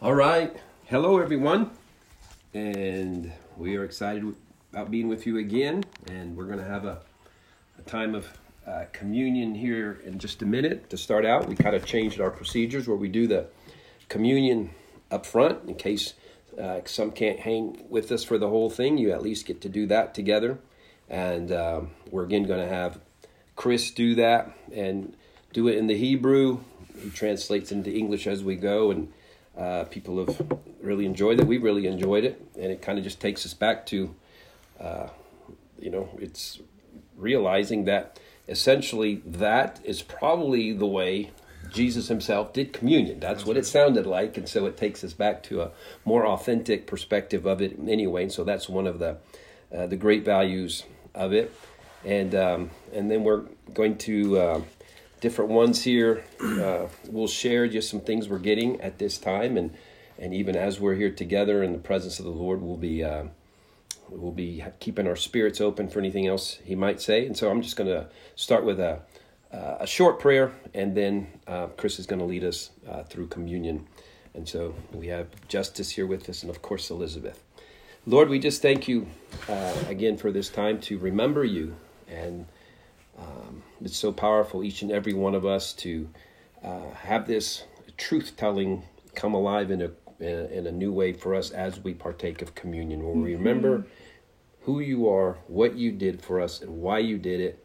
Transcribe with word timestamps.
All 0.00 0.14
right. 0.14 0.56
Hello, 0.84 1.18
everyone. 1.18 1.72
And 2.54 3.32
we 3.56 3.76
are 3.76 3.82
excited 3.82 4.32
about 4.72 4.92
being 4.92 5.08
with 5.08 5.26
you 5.26 5.38
again. 5.38 5.82
And 6.06 6.36
we're 6.36 6.44
going 6.44 6.60
to 6.60 6.64
have 6.64 6.84
a, 6.84 7.00
a 7.80 7.82
time 7.82 8.14
of 8.14 8.28
uh, 8.64 8.84
communion 8.92 9.56
here 9.56 10.00
in 10.04 10.20
just 10.20 10.40
a 10.40 10.46
minute. 10.46 10.88
To 10.90 10.96
start 10.96 11.26
out, 11.26 11.48
we 11.48 11.56
kind 11.56 11.74
of 11.74 11.84
changed 11.84 12.20
our 12.20 12.30
procedures 12.30 12.86
where 12.86 12.96
we 12.96 13.08
do 13.08 13.26
the 13.26 13.48
communion 14.08 14.70
up 15.10 15.26
front 15.26 15.68
in 15.68 15.74
case 15.74 16.14
uh, 16.56 16.78
some 16.84 17.10
can't 17.10 17.40
hang 17.40 17.84
with 17.90 18.12
us 18.12 18.22
for 18.22 18.38
the 18.38 18.48
whole 18.48 18.70
thing. 18.70 18.98
You 18.98 19.10
at 19.10 19.20
least 19.20 19.46
get 19.46 19.60
to 19.62 19.68
do 19.68 19.84
that 19.86 20.14
together. 20.14 20.60
And 21.08 21.50
um, 21.50 21.90
we're 22.08 22.22
again 22.22 22.44
going 22.44 22.60
to 22.60 22.72
have 22.72 23.00
Chris 23.56 23.90
do 23.90 24.14
that 24.14 24.56
and 24.72 25.16
do 25.52 25.66
it 25.66 25.76
in 25.76 25.88
the 25.88 25.96
Hebrew. 25.96 26.60
He 27.02 27.10
translates 27.10 27.72
into 27.72 27.92
English 27.92 28.28
as 28.28 28.44
we 28.44 28.54
go. 28.54 28.92
And 28.92 29.12
uh, 29.58 29.84
people 29.84 30.24
have 30.24 30.40
really 30.80 31.04
enjoyed 31.04 31.40
it. 31.40 31.46
We 31.46 31.58
really 31.58 31.86
enjoyed 31.86 32.24
it, 32.24 32.40
and 32.54 32.70
it 32.70 32.80
kind 32.80 32.98
of 32.98 33.04
just 33.04 33.20
takes 33.20 33.44
us 33.44 33.54
back 33.54 33.86
to, 33.86 34.14
uh, 34.80 35.08
you 35.80 35.90
know, 35.90 36.08
it's 36.20 36.60
realizing 37.16 37.84
that 37.86 38.20
essentially 38.48 39.20
that 39.26 39.80
is 39.84 40.00
probably 40.02 40.72
the 40.72 40.86
way 40.86 41.32
Jesus 41.72 42.08
himself 42.08 42.52
did 42.52 42.72
communion. 42.72 43.20
That's 43.20 43.44
what 43.44 43.56
it 43.56 43.66
sounded 43.66 44.06
like, 44.06 44.36
and 44.36 44.48
so 44.48 44.66
it 44.66 44.76
takes 44.76 45.02
us 45.02 45.12
back 45.12 45.42
to 45.44 45.62
a 45.62 45.70
more 46.04 46.26
authentic 46.26 46.86
perspective 46.86 47.44
of 47.44 47.60
it 47.60 47.76
anyway. 47.86 48.22
And 48.22 48.32
so 48.32 48.44
that's 48.44 48.68
one 48.68 48.86
of 48.86 48.98
the 48.98 49.18
uh, 49.74 49.86
the 49.86 49.96
great 49.96 50.24
values 50.24 50.84
of 51.14 51.32
it, 51.32 51.52
and 52.04 52.34
um, 52.34 52.70
and 52.92 53.10
then 53.10 53.24
we're 53.24 53.44
going 53.74 53.98
to 53.98 54.38
uh, 54.38 54.60
different 55.20 55.50
ones 55.50 55.82
here. 55.84 56.24
Uh, 56.40 56.86
we'll 57.08 57.28
share 57.28 57.68
just 57.68 57.90
some 57.90 58.00
things 58.00 58.28
we're 58.28 58.38
getting 58.38 58.80
at 58.80 58.98
this 58.98 59.18
time, 59.18 59.56
and 59.56 59.74
and 60.18 60.34
even 60.34 60.56
as 60.56 60.80
we're 60.80 60.94
here 60.94 61.10
together 61.10 61.62
in 61.62 61.72
the 61.72 61.78
presence 61.78 62.18
of 62.18 62.24
the 62.24 62.30
Lord, 62.30 62.60
we'll 62.60 62.76
be 62.76 63.04
uh, 63.04 63.24
we'll 64.08 64.32
be 64.32 64.64
keeping 64.80 65.06
our 65.06 65.16
spirits 65.16 65.60
open 65.60 65.88
for 65.88 65.98
anything 65.98 66.26
else 66.26 66.58
He 66.64 66.74
might 66.74 67.00
say. 67.00 67.26
And 67.26 67.36
so 67.36 67.50
I'm 67.50 67.62
just 67.62 67.76
going 67.76 67.90
to 67.90 68.08
start 68.36 68.64
with 68.64 68.80
a 68.80 69.00
a 69.50 69.86
short 69.86 70.18
prayer, 70.18 70.52
and 70.74 70.94
then 70.94 71.26
uh, 71.46 71.68
Chris 71.68 71.98
is 71.98 72.06
going 72.06 72.18
to 72.18 72.24
lead 72.24 72.44
us 72.44 72.70
uh, 72.88 73.02
through 73.04 73.28
communion. 73.28 73.86
And 74.34 74.48
so 74.48 74.74
we 74.92 75.08
have 75.08 75.26
Justice 75.48 75.90
here 75.90 76.06
with 76.06 76.28
us, 76.28 76.42
and 76.42 76.50
of 76.50 76.62
course 76.62 76.90
Elizabeth. 76.90 77.42
Lord, 78.06 78.28
we 78.28 78.38
just 78.38 78.62
thank 78.62 78.88
you 78.88 79.06
uh, 79.48 79.74
again 79.88 80.16
for 80.16 80.30
this 80.30 80.48
time 80.48 80.80
to 80.82 80.98
remember 80.98 81.44
you 81.44 81.76
and 82.08 82.46
um, 83.20 83.62
it's 83.82 83.96
so 83.96 84.12
powerful, 84.12 84.62
each 84.62 84.82
and 84.82 84.90
every 84.90 85.12
one 85.12 85.34
of 85.34 85.44
us, 85.44 85.72
to 85.74 86.08
uh, 86.62 86.90
have 86.90 87.26
this 87.26 87.64
truth 87.96 88.34
telling 88.36 88.82
come 89.14 89.34
alive 89.34 89.70
in 89.70 89.82
a 89.82 89.90
in 90.20 90.66
a 90.66 90.72
new 90.72 90.92
way 90.92 91.12
for 91.12 91.34
us 91.34 91.50
as 91.50 91.78
we 91.80 91.94
partake 91.94 92.42
of 92.42 92.54
communion, 92.54 93.04
where 93.04 93.14
we 93.14 93.34
remember 93.34 93.78
mm-hmm. 93.78 93.88
who 94.62 94.80
you 94.80 95.08
are, 95.08 95.38
what 95.46 95.76
you 95.76 95.92
did 95.92 96.20
for 96.20 96.40
us, 96.40 96.60
and 96.60 96.80
why 96.80 96.98
you 96.98 97.18
did 97.18 97.40
it, 97.40 97.64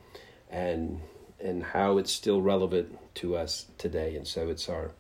and 0.52 1.02
and 1.40 1.64
how 1.64 1.98
it's 1.98 2.12
still 2.12 2.42
relevant 2.42 2.98
to 3.16 3.36
us 3.36 3.66
today. 3.78 4.16
And 4.16 4.28
so 4.28 4.50
it's 4.50 4.70
our 4.70 4.92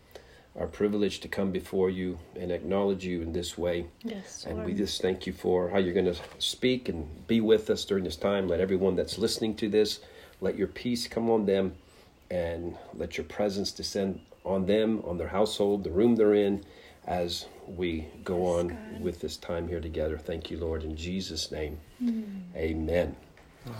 our 0.56 0.67
privilege 0.67 1.20
to 1.20 1.28
come 1.28 1.52
before 1.52 1.90
you 1.90 2.20
and 2.40 2.52
acknowledge 2.52 3.04
you 3.06 3.22
in 3.22 3.34
this 3.34 3.58
way. 3.58 3.86
Yes, 4.04 4.45
and 4.48 4.66
we 4.66 4.73
just 4.73 5.02
thank 5.02 5.28
you 5.28 5.34
for 5.34 5.70
how 5.70 5.78
you're 5.78 5.94
going 5.94 6.14
to 6.14 6.20
speak 6.40 6.90
and 6.90 7.28
be 7.28 7.40
with 7.40 7.70
us 7.70 7.86
during 7.86 8.04
this 8.04 8.16
time. 8.16 8.48
Let 8.48 8.60
everyone 8.60 8.95
that's 8.95 9.17
listening 9.17 9.56
to 9.58 9.70
this 9.70 10.00
let 10.44 10.58
your 10.58 10.67
peace 10.67 11.08
come 11.08 11.30
on 11.30 11.45
them 11.45 11.73
and 12.30 12.75
let 12.94 13.17
your 13.17 13.23
presence 13.23 13.72
descend 13.72 14.19
on 14.44 14.66
them, 14.66 15.02
on 15.05 15.17
their 15.17 15.30
household, 15.30 15.83
the 15.83 15.91
room 15.91 16.16
they're 16.16 16.33
in, 16.33 16.63
as 17.08 17.45
we 17.66 18.08
go 18.23 18.45
on 18.58 18.67
God. 18.67 19.02
with 19.02 19.21
this 19.21 19.38
time 19.38 19.67
here 19.67 19.80
together. 19.80 20.17
Thank 20.17 20.52
you, 20.52 20.58
Lord, 20.58 20.83
in 20.83 20.97
Jesus' 20.97 21.52
name. 21.52 21.80
Mm. 22.03 22.41
Amen. 22.55 23.16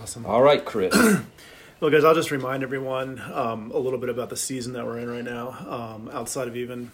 Awesome. 0.00 0.24
All 0.24 0.42
right, 0.42 0.64
Chris. 0.64 0.94
well, 1.80 1.90
guys, 1.90 2.04
I'll 2.04 2.14
just 2.14 2.30
remind 2.30 2.62
everyone 2.62 3.20
um, 3.32 3.70
a 3.70 3.78
little 3.78 3.98
bit 3.98 4.08
about 4.08 4.30
the 4.30 4.36
season 4.36 4.72
that 4.72 4.86
we're 4.86 4.98
in 4.98 5.10
right 5.10 5.24
now, 5.24 5.50
um, 5.68 6.10
outside 6.12 6.48
of 6.48 6.56
even 6.56 6.90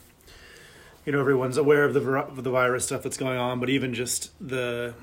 you 1.06 1.12
know 1.12 1.20
everyone's 1.20 1.56
aware 1.56 1.84
of 1.84 1.94
the 1.94 2.00
of 2.00 2.42
the 2.42 2.50
virus 2.50 2.86
stuff 2.86 3.03
that's 3.03 3.16
going 3.16 3.38
on, 3.38 3.60
but 3.60 3.70
even 3.70 3.94
just 3.94 4.32
the 4.41 4.94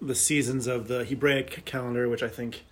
the 0.00 0.14
seasons 0.14 0.66
of 0.66 0.88
the 0.88 1.04
Hebraic 1.04 1.64
calendar, 1.64 2.08
which 2.08 2.22
I 2.22 2.28
think 2.28 2.64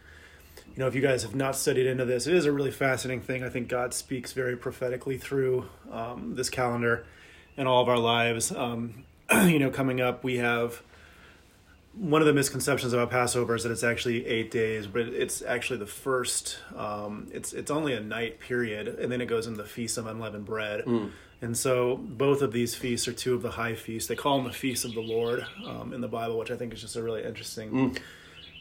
you 0.75 0.81
know, 0.81 0.89
if 0.89 0.95
you 0.95 1.01
guys 1.01 1.23
have 1.23 1.37
not 1.37 1.55
studied 1.55 1.87
into 1.87 2.05
this, 2.05 2.27
it 2.27 2.35
is 2.35 2.47
a 2.47 2.53
really 2.53 2.73
fascinating 2.73 3.23
thing. 3.23 3.45
I 3.45 3.49
think 3.49 3.69
God 3.69 3.95
speaks 3.95 4.33
very 4.33 4.57
prophetically 4.57 5.17
through 5.17 5.69
um, 5.91 6.35
this 6.35 6.51
calendar 6.51 7.07
and 7.57 7.69
all 7.69 7.81
of 7.81 7.89
our 7.89 7.99
lives. 7.99 8.51
Um, 8.51 9.05
you 9.33 9.61
know, 9.61 9.71
coming 9.71 10.01
up, 10.01 10.25
we 10.25 10.39
have 10.39 10.83
one 11.93 12.21
of 12.21 12.27
the 12.27 12.33
misconceptions 12.33 12.93
about 12.93 13.11
Passover 13.11 13.55
is 13.55 13.63
that 13.63 13.71
it's 13.71 13.85
actually 13.85 14.27
eight 14.27 14.51
days, 14.51 14.89
but 14.89 15.03
it's 15.03 15.43
actually 15.43 15.79
the 15.79 15.87
first. 15.87 16.59
Um, 16.77 17.29
it's 17.33 17.53
it's 17.53 17.71
only 17.71 17.93
a 17.93 18.01
night 18.01 18.41
period, 18.41 18.89
and 18.89 19.13
then 19.13 19.21
it 19.21 19.27
goes 19.27 19.47
into 19.47 19.63
the 19.63 19.69
feast 19.69 19.97
of 19.97 20.09
unleavened 20.09 20.45
bread. 20.45 20.85
Mm. 20.87 21.13
And 21.41 21.57
so 21.57 21.97
both 21.97 22.43
of 22.43 22.53
these 22.53 22.75
feasts 22.75 23.07
are 23.07 23.13
two 23.13 23.35
of 23.35 23.43
the 23.43 23.53
high 23.53 23.77
feasts. 23.77 24.09
They 24.09 24.17
call 24.17 24.39
them 24.39 24.47
the 24.47 24.53
feasts 24.53 24.85
of 24.85 24.95
the 24.95 25.03
Lord 25.03 25.47
um, 25.65 25.93
in 25.93 26.01
the 26.01 26.09
Bible, 26.09 26.37
which 26.37 26.51
I 26.51 26.57
think 26.57 26.73
is 26.73 26.81
just 26.81 26.97
a 26.97 27.03
really 27.03 27.23
interesting. 27.23 27.71
Mm 27.71 27.99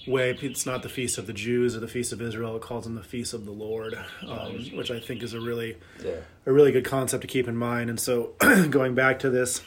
way. 0.08 0.38
It's 0.42 0.66
not 0.66 0.84
the 0.84 0.90
feast 0.90 1.18
of 1.18 1.28
the 1.28 1.34
Jews 1.34 1.76
or 1.76 1.80
the 1.80 1.88
feast 1.88 2.12
of 2.12 2.22
Israel. 2.22 2.56
It 2.56 2.62
calls 2.62 2.86
them 2.86 2.96
the 2.96 3.04
feast 3.04 3.34
of 3.34 3.46
the 3.46 3.52
Lord, 3.52 3.98
um, 4.28 4.66
which 4.74 4.92
I 4.92 5.00
think 5.00 5.24
is 5.24 5.34
a 5.34 5.40
really 5.40 5.78
yeah. 6.04 6.18
a 6.46 6.52
really 6.52 6.72
good 6.72 6.86
concept 6.86 7.22
to 7.22 7.28
keep 7.28 7.48
in 7.48 7.56
mind. 7.56 7.90
And 7.90 8.00
so, 8.00 8.34
going 8.70 8.96
back 8.96 9.20
to 9.20 9.30
this, 9.30 9.62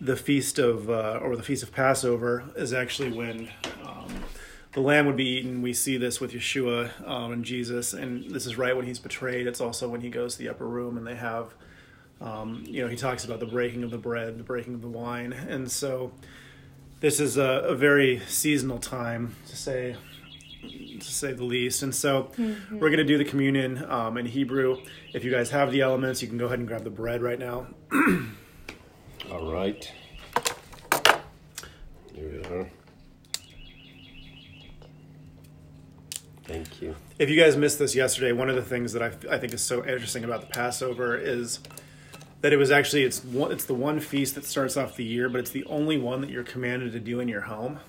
the 0.00 0.16
feast 0.16 0.58
of 0.58 0.90
uh, 0.90 1.20
or 1.22 1.36
the 1.36 1.42
feast 1.42 1.62
of 1.62 1.72
Passover 1.72 2.44
is 2.56 2.72
actually 2.72 3.12
when 3.12 3.48
um, 3.84 4.08
the 4.72 4.80
lamb 4.80 5.06
would 5.06 5.16
be 5.16 5.28
eaten. 5.28 5.62
We 5.62 5.72
see 5.72 5.96
this 5.96 6.20
with 6.20 6.32
Yeshua 6.32 7.08
um, 7.08 7.32
and 7.32 7.44
Jesus, 7.44 7.92
and 7.92 8.30
this 8.30 8.46
is 8.46 8.58
right 8.58 8.76
when 8.76 8.86
he's 8.86 8.98
betrayed. 8.98 9.46
It's 9.46 9.60
also 9.60 9.88
when 9.88 10.00
he 10.00 10.10
goes 10.10 10.34
to 10.34 10.38
the 10.38 10.48
upper 10.48 10.66
room 10.66 10.96
and 10.96 11.06
they 11.06 11.16
have. 11.16 11.54
Um, 12.18 12.64
you 12.66 12.82
know, 12.82 12.88
he 12.88 12.96
talks 12.96 13.26
about 13.26 13.40
the 13.40 13.46
breaking 13.46 13.82
of 13.82 13.90
the 13.90 13.98
bread, 13.98 14.38
the 14.38 14.42
breaking 14.42 14.72
of 14.72 14.80
the 14.80 14.88
wine, 14.88 15.34
and 15.34 15.70
so 15.70 16.12
this 17.00 17.20
is 17.20 17.36
a, 17.36 17.42
a 17.42 17.74
very 17.74 18.20
seasonal 18.26 18.78
time 18.78 19.36
to 19.48 19.56
say 19.56 19.96
to 21.00 21.12
say 21.12 21.32
the 21.32 21.44
least. 21.44 21.82
And 21.82 21.94
so 21.94 22.30
mm-hmm. 22.36 22.78
we're 22.78 22.88
going 22.88 22.98
to 22.98 23.04
do 23.04 23.18
the 23.18 23.24
communion 23.24 23.84
um, 23.90 24.16
in 24.16 24.26
Hebrew. 24.26 24.78
If 25.12 25.24
you 25.24 25.30
guys 25.30 25.50
have 25.50 25.70
the 25.70 25.80
elements, 25.80 26.22
you 26.22 26.28
can 26.28 26.38
go 26.38 26.46
ahead 26.46 26.58
and 26.58 26.66
grab 26.66 26.84
the 26.84 26.90
bread 26.90 27.22
right 27.22 27.38
now. 27.38 27.66
All 29.30 29.52
right. 29.52 29.90
Here 32.14 32.28
we 32.30 32.56
are. 32.56 32.70
Thank 36.44 36.80
you. 36.80 36.94
If 37.18 37.28
you 37.28 37.40
guys 37.40 37.56
missed 37.56 37.78
this 37.78 37.94
yesterday, 37.94 38.32
one 38.32 38.48
of 38.48 38.56
the 38.56 38.62
things 38.62 38.92
that 38.92 39.02
I, 39.02 39.34
I 39.34 39.38
think 39.38 39.52
is 39.52 39.62
so 39.62 39.84
interesting 39.84 40.22
about 40.22 40.42
the 40.42 40.46
Passover 40.46 41.16
is 41.16 41.58
that 42.42 42.52
it 42.52 42.56
was 42.56 42.70
actually 42.70 43.02
it's 43.02 43.24
one, 43.24 43.52
it's 43.52 43.64
the 43.64 43.74
one 43.74 44.00
feast 44.00 44.34
that 44.34 44.44
starts 44.44 44.76
off 44.76 44.96
the 44.96 45.04
year, 45.04 45.28
but 45.28 45.38
it's 45.38 45.50
the 45.50 45.64
only 45.64 45.98
one 45.98 46.20
that 46.20 46.30
you're 46.30 46.44
commanded 46.44 46.92
to 46.92 47.00
do 47.00 47.20
in 47.20 47.28
your 47.28 47.42
home. 47.42 47.80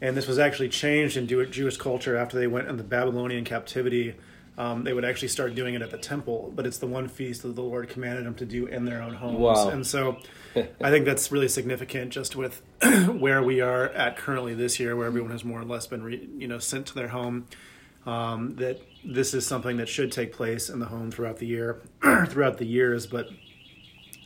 And 0.00 0.16
this 0.16 0.28
was 0.28 0.38
actually 0.38 0.68
changed 0.68 1.16
in 1.16 1.26
Jewish 1.26 1.76
culture 1.76 2.16
after 2.16 2.38
they 2.38 2.46
went 2.46 2.68
in 2.68 2.76
the 2.76 2.84
Babylonian 2.84 3.44
captivity. 3.44 4.14
Um, 4.56 4.84
they 4.84 4.92
would 4.92 5.04
actually 5.04 5.28
start 5.28 5.54
doing 5.54 5.74
it 5.74 5.82
at 5.82 5.90
the 5.90 5.98
temple, 5.98 6.52
but 6.54 6.66
it's 6.66 6.78
the 6.78 6.86
one 6.86 7.08
feast 7.08 7.42
that 7.42 7.54
the 7.54 7.62
Lord 7.62 7.88
commanded 7.88 8.26
them 8.26 8.34
to 8.36 8.44
do 8.44 8.66
in 8.66 8.84
their 8.84 9.02
own 9.02 9.14
homes. 9.14 9.38
Wow. 9.38 9.68
And 9.68 9.86
so 9.86 10.18
I 10.56 10.90
think 10.90 11.04
that's 11.04 11.30
really 11.30 11.48
significant 11.48 12.10
just 12.10 12.36
with 12.36 12.62
where 13.08 13.42
we 13.42 13.60
are 13.60 13.88
at 13.90 14.16
currently 14.16 14.54
this 14.54 14.80
year, 14.80 14.96
where 14.96 15.06
everyone 15.06 15.30
has 15.30 15.44
more 15.44 15.60
or 15.60 15.64
less 15.64 15.86
been 15.86 16.02
re, 16.02 16.28
you 16.36 16.48
know 16.48 16.58
sent 16.58 16.86
to 16.86 16.94
their 16.94 17.08
home. 17.08 17.46
Um, 18.06 18.56
that 18.56 18.80
this 19.04 19.34
is 19.34 19.46
something 19.46 19.76
that 19.76 19.88
should 19.88 20.10
take 20.12 20.32
place 20.32 20.70
in 20.70 20.78
the 20.78 20.86
home 20.86 21.10
throughout 21.10 21.38
the 21.38 21.46
year, 21.46 21.82
throughout 22.28 22.56
the 22.56 22.64
years, 22.64 23.06
but 23.06 23.28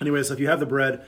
Anyway, 0.03 0.21
so 0.21 0.35
if 0.35 0.41
you 0.41 0.49
have 0.49 0.59
the 0.59 0.67
bread, 0.67 1.05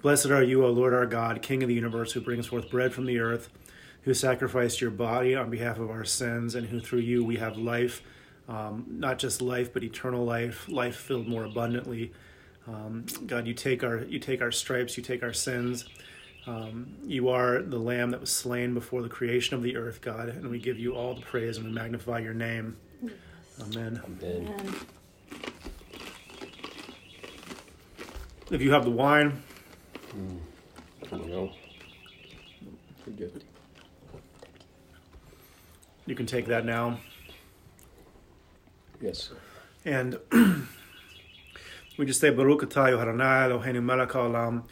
Blessed 0.00 0.30
are 0.30 0.42
you, 0.42 0.64
O 0.64 0.70
Lord 0.70 0.94
our 0.94 1.04
God, 1.04 1.42
King 1.42 1.62
of 1.62 1.68
the 1.68 1.74
universe, 1.74 2.12
who 2.12 2.22
brings 2.22 2.46
forth 2.46 2.70
bread 2.70 2.94
from 2.94 3.04
the 3.04 3.18
earth, 3.18 3.50
who 4.04 4.14
sacrificed 4.14 4.80
your 4.80 4.90
body 4.90 5.34
on 5.34 5.50
behalf 5.50 5.78
of 5.78 5.90
our 5.90 6.06
sins, 6.06 6.54
and 6.54 6.68
who 6.68 6.80
through 6.80 7.00
you 7.00 7.22
we 7.22 7.36
have 7.36 7.58
life, 7.58 8.00
um, 8.48 8.86
not 8.88 9.18
just 9.18 9.42
life, 9.42 9.70
but 9.70 9.84
eternal 9.84 10.24
life, 10.24 10.66
life 10.66 10.96
filled 10.96 11.28
more 11.28 11.44
abundantly. 11.44 12.10
Um, 12.66 13.04
God, 13.26 13.46
you 13.46 13.52
take 13.52 13.84
our 13.84 13.98
you 14.04 14.18
take 14.18 14.40
our 14.40 14.50
stripes, 14.50 14.96
you 14.96 15.02
take 15.02 15.22
our 15.22 15.34
sins. 15.34 15.84
Um, 16.46 16.96
you 17.04 17.28
are 17.28 17.60
the 17.60 17.78
Lamb 17.78 18.12
that 18.12 18.20
was 18.20 18.30
slain 18.30 18.72
before 18.72 19.02
the 19.02 19.10
creation 19.10 19.56
of 19.56 19.62
the 19.62 19.76
earth, 19.76 20.00
God, 20.00 20.30
and 20.30 20.48
we 20.48 20.58
give 20.58 20.78
you 20.78 20.94
all 20.94 21.14
the 21.14 21.20
praise 21.20 21.58
and 21.58 21.66
we 21.66 21.72
magnify 21.72 22.20
your 22.20 22.32
name. 22.32 22.78
Amen. 23.60 24.00
Amen. 24.04 24.74
If 28.50 28.60
you 28.60 28.72
have 28.72 28.84
the 28.84 28.90
wine, 28.90 29.42
mm. 30.14 30.38
I 31.02 31.06
don't 31.06 31.28
know. 31.28 31.50
good. 33.16 33.44
You 36.06 36.14
can 36.14 36.26
take 36.26 36.46
that 36.46 36.64
now. 36.64 36.98
Yes. 39.00 39.30
And 39.84 40.18
we 41.98 42.06
just 42.06 42.20
say, 42.20 42.30
Baruch 42.30 42.62
atah 42.62 42.90
Yoharanai 42.90 43.48
Eloheinu 43.48 43.82
melech 43.82 44.10
haolam, 44.10 44.64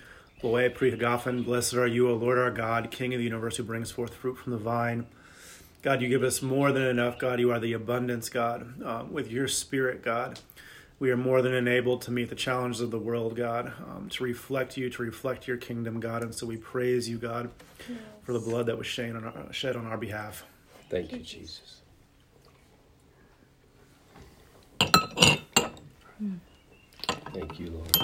Borei 0.43 0.75
pri 0.75 0.91
hagafen. 0.91 1.45
Blessed 1.45 1.75
are 1.75 1.87
you, 1.87 2.11
O 2.11 2.15
Lord 2.15 2.39
our 2.39 2.51
God, 2.51 2.91
King 2.91 3.15
of 3.15 3.19
the 3.19 3.25
universe, 3.25 3.57
who 3.57 3.63
brings 3.63 3.91
forth 3.91 4.15
fruit 4.15 4.37
from 4.37 4.53
the 4.53 4.59
vine. 4.59 5.07
God, 5.83 6.01
you 6.01 6.09
give 6.09 6.23
us 6.23 6.41
more 6.41 6.71
than 6.71 6.85
enough. 6.85 7.19
God, 7.19 7.41
you 7.41 7.51
are 7.51 7.59
the 7.59 7.73
abundance, 7.73 8.29
God. 8.29 8.81
Uh, 8.83 9.05
with 9.11 9.33
your 9.33 9.49
spirit, 9.49 10.03
God, 10.03 10.39
we 11.01 11.11
are 11.11 11.17
more 11.17 11.43
than 11.43 11.53
enabled 11.53 12.03
to 12.03 12.13
meet 12.13 12.29
the 12.29 12.37
challenges 12.37 12.81
of 12.81 12.93
the 12.93 13.01
world, 13.01 13.35
God, 13.35 13.73
um, 13.91 14.09
to 14.11 14.23
reflect 14.23 14.77
you, 14.77 14.89
to 14.91 15.03
reflect 15.03 15.49
your 15.49 15.57
kingdom, 15.57 15.99
God. 15.99 16.23
And 16.23 16.33
so 16.33 16.47
we 16.47 16.57
praise 16.57 17.09
you, 17.09 17.19
God, 17.19 17.51
yes. 17.89 17.99
for 18.23 18.33
the 18.33 18.39
blood 18.39 18.67
that 18.67 18.79
was 18.79 18.87
shed 18.87 19.17
on 19.17 19.25
our, 19.25 19.53
shed 19.53 19.75
on 19.75 19.85
our 19.87 19.99
behalf. 19.99 20.45
Thank 20.89 21.11
you, 21.11 21.19
Jesus. 21.19 21.81
Thank 27.33 27.59
you, 27.59 27.71
Lord. 27.71 27.97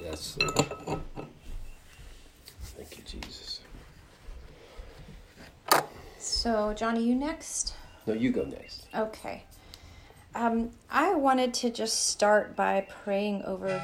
Yes, 0.00 0.38
Lord. 0.40 1.00
Thank 2.76 2.98
you, 2.98 3.04
Jesus. 3.04 3.45
So, 6.46 6.72
Johnny, 6.74 7.02
you 7.02 7.16
next? 7.16 7.74
No, 8.06 8.14
you 8.14 8.30
go 8.30 8.44
next. 8.44 8.86
Okay. 8.94 9.42
Um, 10.32 10.70
I 10.88 11.12
wanted 11.12 11.52
to 11.54 11.70
just 11.70 12.06
start 12.06 12.54
by 12.54 12.86
praying 13.02 13.42
over 13.42 13.82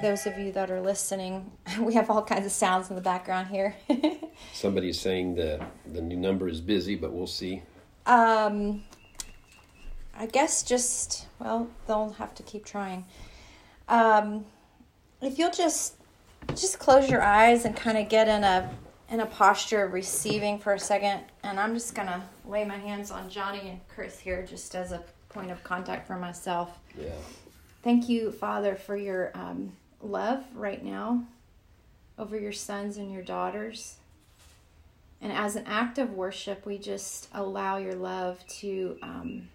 those 0.00 0.24
of 0.24 0.38
you 0.38 0.52
that 0.52 0.70
are 0.70 0.80
listening. 0.80 1.50
We 1.80 1.94
have 1.94 2.10
all 2.10 2.22
kinds 2.22 2.46
of 2.46 2.52
sounds 2.52 2.88
in 2.88 2.94
the 2.94 3.02
background 3.02 3.48
here. 3.48 3.74
Somebody's 4.52 5.00
saying 5.00 5.34
the 5.34 5.66
the 5.92 6.00
new 6.00 6.16
number 6.16 6.46
is 6.46 6.60
busy, 6.60 6.94
but 6.94 7.12
we'll 7.12 7.26
see. 7.26 7.62
Um, 8.06 8.84
I 10.16 10.26
guess 10.26 10.62
just 10.62 11.26
well, 11.40 11.68
they'll 11.88 12.10
have 12.10 12.32
to 12.36 12.44
keep 12.44 12.64
trying. 12.64 13.06
Um, 13.88 14.44
if 15.20 15.36
you'll 15.36 15.50
just 15.50 15.94
just 16.54 16.78
close 16.78 17.10
your 17.10 17.22
eyes 17.22 17.64
and 17.64 17.74
kind 17.74 17.98
of 17.98 18.08
get 18.08 18.28
in 18.28 18.44
a 18.44 18.70
in 19.10 19.20
a 19.20 19.26
posture 19.26 19.84
of 19.84 19.92
receiving 19.92 20.58
for 20.58 20.72
a 20.72 20.78
second, 20.78 21.20
and 21.42 21.60
I'm 21.60 21.74
just 21.74 21.94
gonna 21.94 22.28
lay 22.46 22.64
my 22.64 22.78
hands 22.78 23.10
on 23.10 23.28
Johnny 23.28 23.68
and 23.68 23.80
Chris 23.88 24.18
here, 24.18 24.44
just 24.44 24.74
as 24.74 24.92
a 24.92 25.02
point 25.28 25.50
of 25.50 25.62
contact 25.62 26.06
for 26.06 26.16
myself. 26.16 26.78
Yeah. 26.98 27.10
Thank 27.82 28.08
you, 28.08 28.32
Father, 28.32 28.76
for 28.76 28.96
your 28.96 29.30
um, 29.34 29.72
love 30.00 30.44
right 30.54 30.82
now 30.82 31.24
over 32.18 32.38
your 32.38 32.52
sons 32.52 32.96
and 32.96 33.12
your 33.12 33.22
daughters. 33.22 33.96
And 35.20 35.32
as 35.32 35.56
an 35.56 35.64
act 35.66 35.98
of 35.98 36.12
worship, 36.12 36.66
we 36.66 36.78
just 36.78 37.28
allow 37.32 37.76
your 37.78 37.94
love 37.94 38.46
to 38.60 38.98
um, 39.02 39.48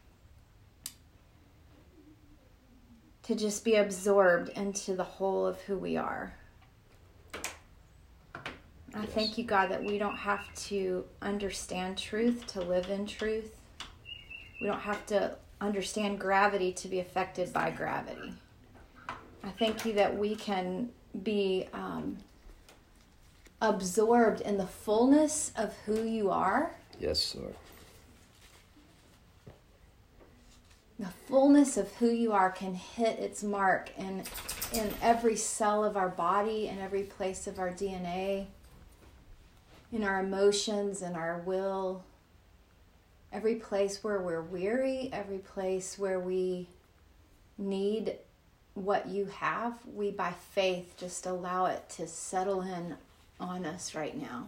to 3.23 3.35
just 3.35 3.63
be 3.63 3.75
absorbed 3.75 4.49
into 4.49 4.95
the 4.95 5.03
whole 5.03 5.45
of 5.45 5.61
who 5.61 5.77
we 5.77 5.95
are. 5.95 6.33
I 8.93 9.01
yes. 9.01 9.09
thank 9.11 9.37
you, 9.37 9.43
God, 9.43 9.69
that 9.69 9.83
we 9.83 9.97
don't 9.97 10.17
have 10.17 10.53
to 10.67 11.05
understand 11.21 11.97
truth 11.97 12.47
to 12.47 12.61
live 12.61 12.89
in 12.89 13.05
truth. 13.05 13.55
We 14.61 14.67
don't 14.67 14.79
have 14.79 15.05
to 15.07 15.35
understand 15.61 16.19
gravity 16.19 16.71
to 16.73 16.87
be 16.87 16.99
affected 16.99 17.53
by 17.53 17.71
gravity. 17.71 18.33
I 19.09 19.49
thank 19.57 19.85
you 19.85 19.93
that 19.93 20.17
we 20.17 20.35
can 20.35 20.89
be 21.23 21.67
um, 21.73 22.17
absorbed 23.61 24.41
in 24.41 24.57
the 24.57 24.67
fullness 24.67 25.51
of 25.55 25.73
who 25.85 26.03
you 26.03 26.29
are. 26.29 26.75
Yes, 26.99 27.35
Lord. 27.35 27.55
The 30.97 31.07
fullness 31.27 31.77
of 31.77 31.93
who 31.95 32.09
you 32.09 32.33
are 32.33 32.49
can 32.49 32.75
hit 32.75 33.19
its 33.19 33.41
mark 33.41 33.89
in, 33.97 34.23
in 34.73 34.93
every 35.01 35.37
cell 35.37 35.85
of 35.85 35.95
our 35.95 36.09
body, 36.09 36.67
in 36.67 36.79
every 36.79 37.03
place 37.03 37.47
of 37.47 37.57
our 37.57 37.71
DNA, 37.71 38.47
in 39.91 40.03
our 40.03 40.19
emotions 40.19 41.01
and 41.01 41.15
our 41.15 41.41
will, 41.45 42.03
every 43.31 43.55
place 43.55 44.03
where 44.03 44.21
we're 44.21 44.41
weary, 44.41 45.09
every 45.11 45.39
place 45.39 45.97
where 45.97 46.19
we 46.19 46.67
need 47.57 48.15
what 48.73 49.07
you 49.07 49.25
have, 49.25 49.73
we 49.93 50.11
by 50.11 50.31
faith 50.51 50.95
just 50.97 51.25
allow 51.25 51.65
it 51.65 51.89
to 51.89 52.07
settle 52.07 52.61
in 52.61 52.95
on 53.39 53.65
us 53.65 53.95
right 53.95 54.19
now. 54.19 54.47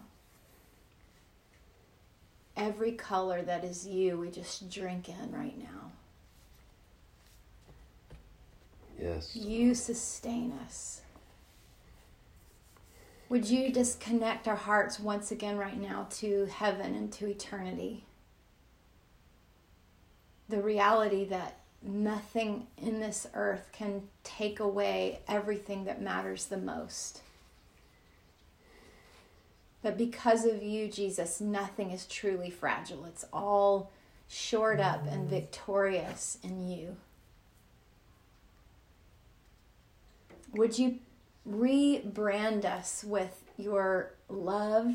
Every 2.56 2.92
color 2.92 3.42
that 3.42 3.64
is 3.64 3.88
you, 3.88 4.20
we 4.20 4.30
just 4.30 4.70
drink 4.70 5.10
in 5.10 5.32
right 5.32 5.58
now. 5.58 5.92
Yes. 9.02 9.36
You 9.36 9.74
sustain 9.74 10.54
us. 10.66 11.02
Would 13.32 13.50
you 13.50 13.72
just 13.72 14.00
connect 14.00 14.48
our 14.48 14.56
hearts 14.56 15.00
once 15.00 15.32
again 15.32 15.58
right 15.58 15.80
now 15.80 16.06
to 16.20 16.46
heaven 16.46 16.94
and 16.94 17.12
to 17.14 17.28
eternity? 17.28 18.06
the 20.52 20.62
reality 20.62 21.26
that 21.26 21.58
nothing 21.82 22.68
in 22.78 23.00
this 23.00 23.26
earth 23.34 23.70
can 23.72 24.04
take 24.24 24.60
away 24.60 25.22
everything 25.28 25.86
that 25.86 26.02
matters 26.02 26.46
the 26.46 26.58
most. 26.58 27.22
But 29.82 29.98
because 29.98 30.46
of 30.46 30.62
you, 30.62 30.88
Jesus, 30.88 31.42
nothing 31.42 31.90
is 31.90 32.06
truly 32.06 32.52
fragile. 32.52 33.06
It's 33.06 33.26
all 33.34 33.92
shored 34.28 34.80
up 34.80 35.08
and 35.10 35.28
mm. 35.28 35.30
victorious 35.30 36.38
in 36.44 36.68
you. 36.70 36.98
Would 40.54 40.78
you 40.78 41.00
rebrand 41.50 42.66
us 42.66 43.04
with 43.04 43.44
your 43.58 44.14
love, 44.30 44.94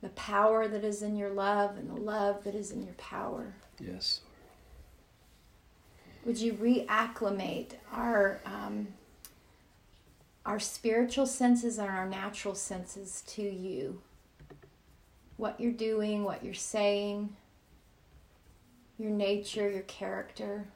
the 0.00 0.08
power 0.10 0.68
that 0.68 0.84
is 0.84 1.02
in 1.02 1.16
your 1.16 1.30
love, 1.30 1.76
and 1.76 1.90
the 1.90 2.00
love 2.00 2.44
that 2.44 2.54
is 2.54 2.70
in 2.70 2.84
your 2.84 2.94
power? 2.94 3.54
Yes. 3.80 4.20
Would 6.24 6.38
you 6.38 6.52
reacclimate 6.54 7.72
our 7.92 8.40
um, 8.44 8.88
our 10.44 10.58
spiritual 10.58 11.26
senses 11.26 11.78
and 11.78 11.88
our 11.88 12.08
natural 12.08 12.54
senses 12.54 13.22
to 13.28 13.42
you? 13.42 14.00
What 15.36 15.60
you're 15.60 15.72
doing, 15.72 16.22
what 16.24 16.44
you're 16.44 16.54
saying, 16.54 17.36
your 18.98 19.10
nature, 19.10 19.68
your 19.68 19.82
character. 19.82 20.66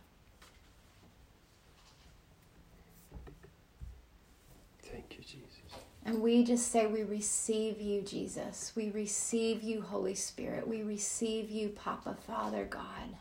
Thank 4.82 5.16
you, 5.16 5.22
Jesus. 5.22 5.86
And 6.06 6.22
we 6.22 6.44
just 6.44 6.70
say, 6.70 6.86
We 6.86 7.02
receive 7.02 7.80
you, 7.80 8.00
Jesus. 8.00 8.72
We 8.76 8.90
receive 8.90 9.64
you, 9.64 9.82
Holy 9.82 10.14
Spirit. 10.14 10.68
We 10.68 10.84
receive 10.84 11.50
you, 11.50 11.70
Papa, 11.70 12.16
Father, 12.24 12.64
God. 12.64 13.16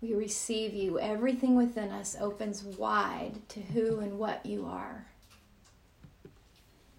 We 0.00 0.14
receive 0.14 0.72
you. 0.72 0.98
Everything 0.98 1.54
within 1.54 1.90
us 1.90 2.16
opens 2.18 2.64
wide 2.64 3.46
to 3.50 3.60
who 3.60 4.00
and 4.00 4.18
what 4.18 4.44
you 4.46 4.64
are. 4.66 5.04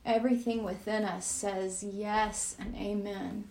Everything 0.05 0.63
within 0.63 1.03
us 1.05 1.25
says 1.25 1.83
yes 1.83 2.55
and 2.59 2.75
amen 2.75 3.45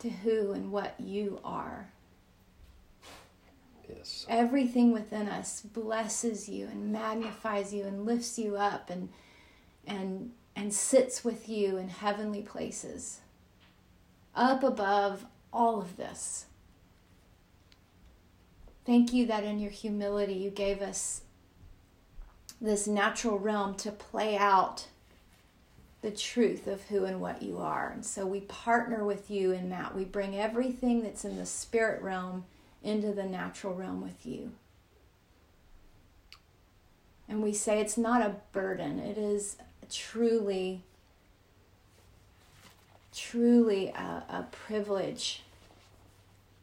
to 0.00 0.10
who 0.10 0.52
and 0.52 0.72
what 0.72 0.96
you 0.98 1.38
are. 1.44 1.88
Yes. 3.88 4.26
Everything 4.28 4.92
within 4.92 5.28
us 5.28 5.60
blesses 5.60 6.48
you 6.48 6.66
and 6.66 6.92
magnifies 6.92 7.72
you 7.72 7.84
and 7.84 8.04
lifts 8.04 8.38
you 8.38 8.56
up 8.56 8.90
and 8.90 9.08
and 9.86 10.32
and 10.56 10.72
sits 10.72 11.24
with 11.24 11.48
you 11.48 11.76
in 11.76 11.88
heavenly 11.88 12.42
places 12.42 13.20
up 14.34 14.62
above 14.62 15.26
all 15.52 15.80
of 15.80 15.96
this 15.96 16.46
thank 18.84 19.12
you 19.12 19.26
that 19.26 19.44
in 19.44 19.58
your 19.58 19.70
humility 19.70 20.34
you 20.34 20.50
gave 20.50 20.80
us 20.82 21.22
this 22.60 22.86
natural 22.86 23.38
realm 23.38 23.74
to 23.74 23.90
play 23.90 24.36
out 24.36 24.86
the 26.04 26.10
truth 26.10 26.66
of 26.66 26.82
who 26.82 27.06
and 27.06 27.18
what 27.18 27.42
you 27.42 27.58
are. 27.58 27.90
And 27.90 28.04
so 28.04 28.26
we 28.26 28.40
partner 28.40 29.04
with 29.04 29.30
you 29.30 29.52
in 29.52 29.70
that. 29.70 29.96
We 29.96 30.04
bring 30.04 30.36
everything 30.36 31.02
that's 31.02 31.24
in 31.24 31.36
the 31.36 31.46
spirit 31.46 32.02
realm 32.02 32.44
into 32.82 33.12
the 33.12 33.24
natural 33.24 33.74
realm 33.74 34.02
with 34.02 34.26
you. 34.26 34.52
And 37.26 37.42
we 37.42 37.54
say 37.54 37.80
it's 37.80 37.96
not 37.96 38.20
a 38.20 38.36
burden, 38.52 38.98
it 38.98 39.16
is 39.16 39.56
truly, 39.90 40.82
truly 43.14 43.88
a, 43.88 44.24
a 44.28 44.46
privilege 44.50 45.42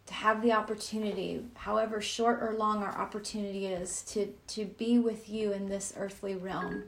to 0.08 0.13
have 0.13 0.42
the 0.42 0.51
opportunity, 0.51 1.46
however 1.56 2.01
short 2.01 2.42
or 2.42 2.54
long 2.54 2.84
our 2.84 2.98
opportunity 2.98 3.68
is, 3.68 4.01
to, 4.04 4.28
to 4.48 4.66
be 4.66 5.00
with 5.00 5.30
you 5.30 5.51
in 5.54 5.70
this 5.70 5.94
earthly 5.98 6.36
realm. 6.36 6.84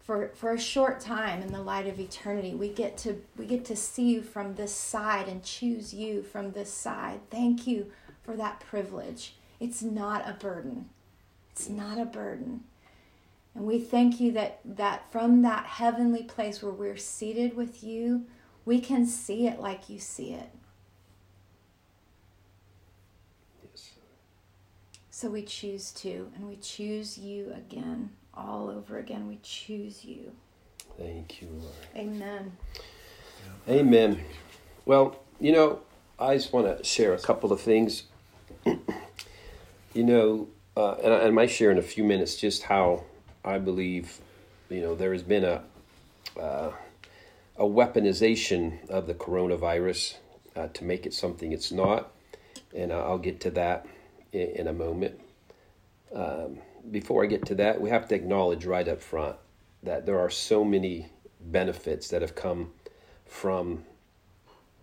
For, 0.00 0.30
for 0.34 0.52
a 0.52 0.58
short 0.58 1.00
time 1.00 1.42
in 1.42 1.52
the 1.52 1.62
light 1.62 1.86
of 1.86 2.00
eternity 2.00 2.54
we 2.54 2.70
get 2.70 2.96
to 2.98 3.22
we 3.38 3.46
get 3.46 3.64
to 3.66 3.76
see 3.76 4.10
you 4.14 4.20
from 4.20 4.56
this 4.56 4.74
side 4.74 5.28
and 5.28 5.44
choose 5.44 5.94
you 5.94 6.24
from 6.24 6.50
this 6.50 6.74
side 6.74 7.20
thank 7.30 7.68
you 7.68 7.92
for 8.22 8.36
that 8.36 8.60
privilege. 8.60 9.34
It's 9.60 9.82
not 9.82 10.28
a 10.28 10.32
burden. 10.32 10.88
It's 11.50 11.68
not 11.68 11.98
a 11.98 12.04
burden. 12.04 12.64
And 13.54 13.64
we 13.64 13.78
thank 13.78 14.20
you 14.20 14.32
that, 14.32 14.60
that 14.64 15.10
from 15.12 15.42
that 15.42 15.66
heavenly 15.66 16.22
place 16.22 16.62
where 16.62 16.72
we're 16.72 16.96
seated 16.96 17.54
with 17.54 17.84
you, 17.84 18.24
we 18.64 18.80
can 18.80 19.06
see 19.06 19.46
it 19.46 19.60
like 19.60 19.88
you 19.90 19.98
see 19.98 20.32
it. 20.32 20.48
Yes. 23.62 23.90
So 25.10 25.28
we 25.28 25.42
choose 25.42 25.92
to, 25.92 26.30
and 26.34 26.48
we 26.48 26.56
choose 26.56 27.18
you 27.18 27.52
again, 27.54 28.10
all 28.32 28.70
over 28.70 28.98
again. 28.98 29.28
We 29.28 29.38
choose 29.42 30.04
you. 30.04 30.32
Thank 30.98 31.42
you, 31.42 31.48
Lord. 31.48 31.74
Amen. 31.96 32.56
Amen. 33.68 34.20
Well, 34.86 35.16
you 35.40 35.52
know, 35.52 35.80
I 36.18 36.34
just 36.34 36.52
want 36.52 36.78
to 36.78 36.84
share 36.84 37.12
a 37.14 37.18
couple 37.18 37.52
of 37.52 37.60
things. 37.60 38.04
you 38.64 40.04
know, 40.04 40.48
uh, 40.76 40.94
and, 40.94 41.12
I, 41.12 41.16
and 41.18 41.26
I 41.28 41.30
might 41.30 41.50
share 41.50 41.70
in 41.70 41.78
a 41.78 41.82
few 41.82 42.04
minutes 42.04 42.36
just 42.36 42.62
how 42.62 43.04
I 43.44 43.58
believe, 43.58 44.20
you 44.68 44.80
know, 44.80 44.94
there 44.94 45.12
has 45.12 45.22
been 45.22 45.44
a 45.44 45.62
uh, 46.40 46.72
a 47.56 47.64
weaponization 47.64 48.88
of 48.88 49.06
the 49.06 49.14
coronavirus 49.14 50.16
uh, 50.56 50.68
to 50.68 50.84
make 50.84 51.04
it 51.06 51.12
something 51.12 51.52
it's 51.52 51.70
not, 51.70 52.12
and 52.74 52.92
I'll 52.92 53.18
get 53.18 53.40
to 53.40 53.50
that 53.50 53.86
in, 54.32 54.48
in 54.48 54.68
a 54.68 54.72
moment. 54.72 55.20
Um, 56.14 56.58
before 56.90 57.22
I 57.22 57.26
get 57.26 57.46
to 57.46 57.54
that, 57.56 57.80
we 57.80 57.90
have 57.90 58.08
to 58.08 58.14
acknowledge 58.14 58.64
right 58.64 58.86
up 58.88 59.00
front 59.00 59.36
that 59.82 60.06
there 60.06 60.18
are 60.18 60.30
so 60.30 60.64
many 60.64 61.08
benefits 61.40 62.08
that 62.08 62.22
have 62.22 62.34
come 62.34 62.72
from 63.26 63.84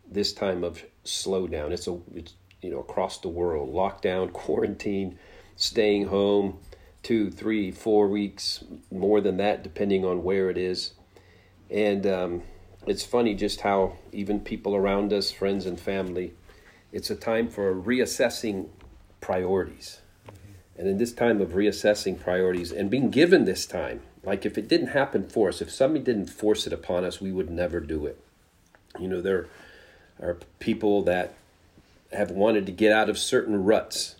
this 0.09 0.33
time 0.33 0.63
of 0.63 0.83
slowdown. 1.05 1.71
It's 1.71 1.87
a 1.87 1.99
it's 2.13 2.33
you 2.61 2.71
know 2.71 2.79
across 2.79 3.19
the 3.19 3.29
world, 3.29 3.73
lockdown, 3.73 4.31
quarantine, 4.33 5.17
staying 5.55 6.07
home, 6.07 6.59
two, 7.03 7.31
three, 7.31 7.71
four 7.71 8.07
weeks, 8.07 8.63
more 8.91 9.21
than 9.21 9.37
that, 9.37 9.63
depending 9.63 10.05
on 10.05 10.23
where 10.23 10.49
it 10.49 10.57
is. 10.57 10.93
And 11.69 12.05
um, 12.05 12.43
it's 12.85 13.03
funny 13.03 13.35
just 13.35 13.61
how 13.61 13.97
even 14.11 14.39
people 14.39 14.75
around 14.75 15.13
us, 15.13 15.31
friends 15.31 15.65
and 15.65 15.79
family, 15.79 16.33
it's 16.91 17.09
a 17.09 17.15
time 17.15 17.47
for 17.47 17.73
reassessing 17.73 18.69
priorities. 19.21 19.99
And 20.77 20.87
in 20.87 20.97
this 20.97 21.11
time 21.11 21.41
of 21.41 21.49
reassessing 21.49 22.19
priorities 22.19 22.71
and 22.71 22.89
being 22.89 23.09
given 23.09 23.45
this 23.45 23.65
time, 23.65 24.01
like 24.23 24.45
if 24.45 24.57
it 24.57 24.67
didn't 24.67 24.87
happen 24.87 25.27
for 25.27 25.49
us, 25.49 25.61
if 25.61 25.69
somebody 25.69 26.03
didn't 26.03 26.29
force 26.29 26.65
it 26.65 26.73
upon 26.73 27.03
us, 27.03 27.21
we 27.21 27.31
would 27.31 27.49
never 27.49 27.79
do 27.79 28.05
it. 28.05 28.21
You 28.99 29.07
know, 29.07 29.21
there 29.21 29.47
are 30.21 30.37
people 30.59 31.03
that 31.03 31.35
have 32.11 32.31
wanted 32.31 32.65
to 32.65 32.71
get 32.71 32.91
out 32.91 33.09
of 33.09 33.17
certain 33.17 33.63
ruts, 33.63 34.15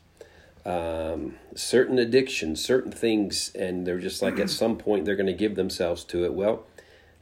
um, 0.70 1.36
certain 1.56 1.98
addictions, 1.98 2.64
certain 2.64 2.92
things, 2.92 3.52
and 3.56 3.88
they're 3.88 4.00
just 4.00 4.22
like 4.22 4.40
at 4.40 4.52
some 4.52 4.78
point 4.78 5.04
they're 5.04 5.16
going 5.16 5.26
to 5.26 5.34
give 5.34 5.56
themselves 5.56 6.04
to 6.06 6.26
it. 6.26 6.34
Well, 6.34 6.66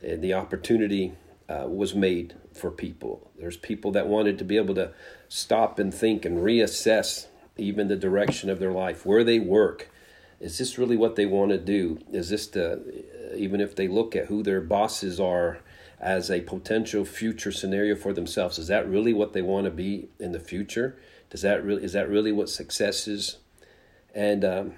uh, 0.04 0.16
the 0.18 0.34
opportunity 0.34 1.13
uh, 1.48 1.66
was 1.68 1.96
made 1.96 2.36
for 2.54 2.70
people. 2.70 3.32
There's 3.39 3.56
people 3.56 3.92
that 3.92 4.08
wanted 4.08 4.38
to 4.39 4.44
be 4.44 4.58
able 4.58 4.75
to 4.75 4.92
stop 5.30 5.80
and 5.80 5.94
think 5.94 6.25
and 6.25 6.39
reassess 6.39 7.27
even 7.56 7.88
the 7.88 7.96
direction 7.96 8.50
of 8.50 8.60
their 8.60 8.74
life, 8.74 9.06
where 9.06 9.24
they 9.24 9.39
work. 9.39 9.89
Is 10.42 10.58
this 10.58 10.77
really 10.77 10.98
what 10.98 11.16
they 11.16 11.25
want 11.25 11.51
to 11.51 11.58
do? 11.58 12.00
Is 12.12 12.30
this 12.30 12.48
the, 12.48 13.06
even 13.36 13.62
if 13.62 13.75
they 13.75 13.88
look 13.88 14.16
at 14.16 14.25
who 14.25 14.44
their 14.44 14.62
bosses 14.62 15.20
are 15.22 15.60
as 16.00 16.30
a 16.30 16.42
potential 16.42 17.06
future 17.06 17.51
scenario 17.51 17.96
for 17.96 18.13
themselves, 18.13 18.60
is 18.60 18.68
that 18.68 18.88
really 18.88 19.13
what 19.13 19.32
they 19.32 19.42
want 19.42 19.66
to 19.66 19.72
be 19.72 20.10
in 20.20 20.34
the 20.34 20.39
future? 20.39 21.00
Does 21.29 21.41
that 21.41 21.63
really, 21.63 21.84
is 21.84 21.93
that 21.93 22.10
really 22.10 22.31
what 22.31 22.50
success 22.50 23.07
is? 23.07 23.38
And 24.15 24.43
um, 24.46 24.74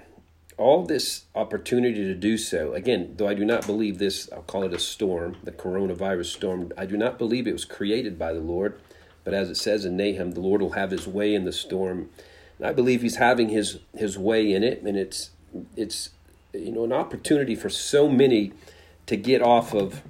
all 0.58 0.84
this 0.84 1.24
opportunity 1.34 2.04
to 2.04 2.14
do 2.14 2.36
so, 2.36 2.74
again, 2.74 3.14
though 3.16 3.28
I 3.28 3.34
do 3.34 3.44
not 3.44 3.66
believe 3.66 3.98
this, 3.98 4.28
I'll 4.32 4.42
call 4.42 4.64
it 4.64 4.74
a 4.74 4.78
storm, 4.78 5.36
the 5.44 5.52
coronavirus 5.52 6.26
storm, 6.26 6.72
I 6.76 6.86
do 6.86 6.96
not 6.96 7.18
believe 7.18 7.46
it 7.46 7.52
was 7.52 7.64
created 7.64 8.18
by 8.18 8.32
the 8.32 8.40
Lord. 8.40 8.80
But 9.24 9.34
as 9.34 9.50
it 9.50 9.56
says 9.56 9.84
in 9.84 9.96
Nahum, 9.96 10.32
the 10.32 10.40
Lord 10.40 10.62
will 10.62 10.72
have 10.72 10.90
his 10.90 11.06
way 11.06 11.34
in 11.34 11.44
the 11.44 11.52
storm. 11.52 12.10
And 12.58 12.66
I 12.66 12.72
believe 12.72 13.02
he's 13.02 13.16
having 13.16 13.48
his, 13.48 13.78
his 13.96 14.18
way 14.18 14.52
in 14.52 14.62
it, 14.62 14.82
and 14.82 14.96
it's 14.96 15.30
it's 15.76 16.10
you 16.52 16.72
know 16.72 16.84
an 16.84 16.92
opportunity 16.92 17.54
for 17.54 17.68
so 17.68 18.08
many 18.08 18.52
to 19.06 19.16
get 19.16 19.42
off 19.42 19.74
of 19.74 20.02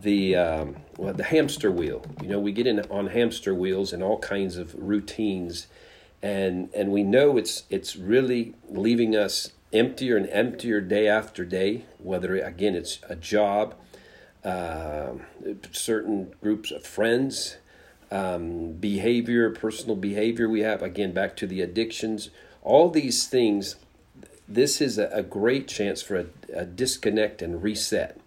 the 0.00 0.36
um, 0.36 0.76
well, 0.96 1.14
the 1.14 1.24
hamster 1.24 1.70
wheel. 1.70 2.04
You 2.22 2.28
know, 2.28 2.40
we 2.40 2.52
get 2.52 2.66
in 2.66 2.80
on 2.90 3.08
hamster 3.08 3.54
wheels 3.54 3.92
and 3.92 4.02
all 4.02 4.18
kinds 4.18 4.56
of 4.56 4.74
routines, 4.74 5.66
and 6.22 6.70
and 6.74 6.90
we 6.90 7.02
know 7.02 7.36
it's 7.36 7.64
it's 7.70 7.96
really 7.96 8.54
leaving 8.68 9.16
us 9.16 9.52
emptier 9.72 10.16
and 10.16 10.28
emptier 10.30 10.80
day 10.80 11.08
after 11.08 11.44
day. 11.44 11.84
Whether 11.98 12.36
again 12.36 12.74
it's 12.74 12.98
a 13.08 13.16
job, 13.16 13.74
uh, 14.44 15.12
certain 15.72 16.34
groups 16.42 16.70
of 16.70 16.84
friends, 16.84 17.56
um, 18.10 18.72
behavior, 18.72 19.50
personal 19.50 19.96
behavior. 19.96 20.48
We 20.48 20.60
have 20.60 20.82
again 20.82 21.12
back 21.12 21.36
to 21.36 21.46
the 21.46 21.60
addictions. 21.60 22.30
All 22.62 22.88
these 22.88 23.26
things 23.26 23.76
this 24.46 24.80
is 24.80 24.98
a, 24.98 25.08
a 25.08 25.22
great 25.22 25.68
chance 25.68 26.02
for 26.02 26.16
a, 26.16 26.26
a, 26.54 26.64
disconnect 26.66 27.40
and 27.42 27.62
reset. 27.62 28.20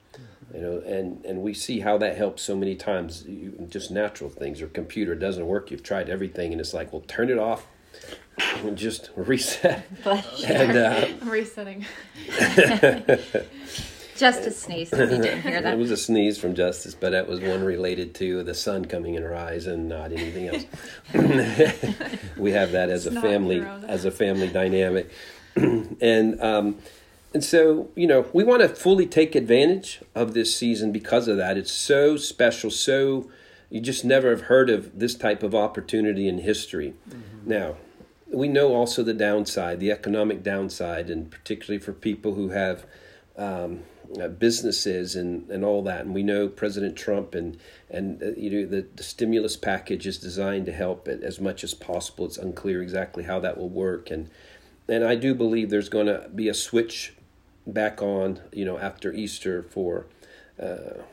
You 0.57 0.63
know, 0.63 0.79
and, 0.87 1.23
and 1.23 1.43
we 1.43 1.53
see 1.53 1.81
how 1.81 1.99
that 1.99 2.17
helps 2.17 2.41
so 2.41 2.55
many 2.55 2.75
times. 2.75 3.23
You, 3.27 3.67
just 3.69 3.91
natural 3.91 4.31
things. 4.31 4.59
Your 4.59 4.69
computer 4.69 5.13
doesn't 5.13 5.45
work. 5.45 5.69
You've 5.69 5.83
tried 5.83 6.09
everything, 6.09 6.51
and 6.51 6.59
it's 6.59 6.73
like, 6.73 6.91
well, 6.91 7.03
turn 7.07 7.29
it 7.29 7.37
off 7.37 7.67
and 8.63 8.75
just 8.75 9.11
reset. 9.15 9.87
and, 10.05 10.75
uh, 10.75 11.07
I'm 11.21 11.29
resetting. 11.29 11.85
Justice 14.17 14.59
sneezed. 14.59 14.93
If 14.93 15.11
you 15.11 15.17
didn't 15.21 15.43
hear 15.43 15.61
that, 15.61 15.75
it 15.75 15.77
was 15.77 15.91
a 15.91 15.97
sneeze 15.97 16.39
from 16.39 16.55
Justice, 16.55 16.95
but 16.95 17.11
that 17.11 17.27
was 17.27 17.39
one 17.39 17.63
related 17.63 18.15
to 18.15 18.41
the 18.41 18.55
sun 18.55 18.85
coming 18.85 19.13
in 19.13 19.21
her 19.21 19.35
eyes 19.35 19.67
and 19.67 19.87
not 19.87 20.11
anything 20.11 20.47
else. 20.47 20.65
we 22.35 22.49
have 22.49 22.71
that 22.71 22.89
as 22.89 23.05
it's 23.05 23.15
a 23.15 23.21
family 23.21 23.63
as 23.87 24.05
a 24.05 24.11
family 24.11 24.47
dynamic. 24.47 25.11
and 25.55 26.41
um, 26.41 26.79
and 27.33 27.43
so 27.43 27.89
you 27.95 28.07
know 28.07 28.25
we 28.33 28.43
want 28.43 28.61
to 28.61 28.69
fully 28.69 29.05
take 29.05 29.35
advantage 29.35 30.01
of 30.15 30.33
this 30.33 30.55
season 30.55 30.91
because 30.91 31.27
of 31.27 31.37
that. 31.37 31.57
It's 31.57 31.71
so 31.71 32.17
special, 32.17 32.71
so 32.71 33.29
you 33.69 33.81
just 33.81 34.05
never 34.05 34.29
have 34.29 34.41
heard 34.41 34.69
of 34.69 34.97
this 34.97 35.15
type 35.15 35.43
of 35.43 35.53
opportunity 35.53 36.27
in 36.27 36.39
history. 36.39 36.93
Mm-hmm. 37.09 37.49
Now 37.49 37.77
we 38.27 38.47
know 38.47 38.73
also 38.73 39.03
the 39.03 39.13
downside, 39.13 39.79
the 39.79 39.91
economic 39.91 40.43
downside, 40.43 41.09
and 41.09 41.29
particularly 41.29 41.79
for 41.79 41.93
people 41.93 42.33
who 42.33 42.49
have. 42.49 42.85
Um, 43.37 43.83
uh, 44.21 44.29
businesses 44.29 45.17
and, 45.17 45.49
and 45.49 45.65
all 45.65 45.83
that, 45.83 46.05
and 46.05 46.15
we 46.15 46.23
know 46.23 46.47
President 46.47 46.95
Trump 46.95 47.35
and 47.35 47.57
and 47.89 48.23
uh, 48.23 48.27
you 48.37 48.49
know 48.49 48.65
the, 48.65 48.87
the 48.95 49.03
stimulus 49.03 49.57
package 49.57 50.07
is 50.07 50.17
designed 50.17 50.65
to 50.65 50.71
help 50.71 51.09
it 51.09 51.21
as 51.23 51.41
much 51.41 51.61
as 51.61 51.73
possible. 51.73 52.25
It's 52.25 52.37
unclear 52.37 52.81
exactly 52.81 53.25
how 53.25 53.41
that 53.41 53.57
will 53.57 53.67
work, 53.67 54.09
and 54.09 54.29
and 54.87 55.03
I 55.03 55.15
do 55.15 55.35
believe 55.35 55.69
there's 55.69 55.89
going 55.89 56.07
to 56.07 56.29
be 56.33 56.47
a 56.47 56.53
switch 56.53 57.16
back 57.67 58.01
on, 58.01 58.39
you 58.51 58.65
know, 58.65 58.77
after 58.79 59.13
Easter 59.13 59.61
for 59.61 60.05
uh, 60.59 61.03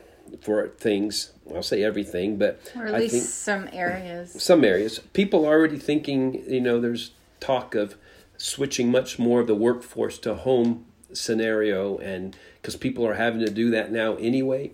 for 0.41 0.69
things. 0.69 1.31
I'll 1.53 1.61
say 1.61 1.83
everything, 1.83 2.37
but 2.37 2.59
or 2.75 2.87
at 2.87 2.95
I 2.95 2.99
least 2.99 3.43
some 3.43 3.69
areas. 3.71 4.41
Some 4.41 4.63
areas, 4.63 4.99
people 5.13 5.45
are 5.45 5.53
already 5.53 5.77
thinking. 5.77 6.43
You 6.49 6.61
know, 6.61 6.81
there's 6.81 7.11
talk 7.39 7.75
of 7.75 7.95
switching 8.37 8.89
much 8.89 9.19
more 9.19 9.41
of 9.41 9.47
the 9.47 9.55
workforce 9.55 10.17
to 10.19 10.33
home 10.33 10.85
scenario, 11.13 11.97
and 11.97 12.35
because 12.61 12.75
people 12.75 13.05
are 13.05 13.15
having 13.15 13.41
to 13.41 13.51
do 13.51 13.69
that 13.71 13.91
now 13.91 14.15
anyway, 14.15 14.71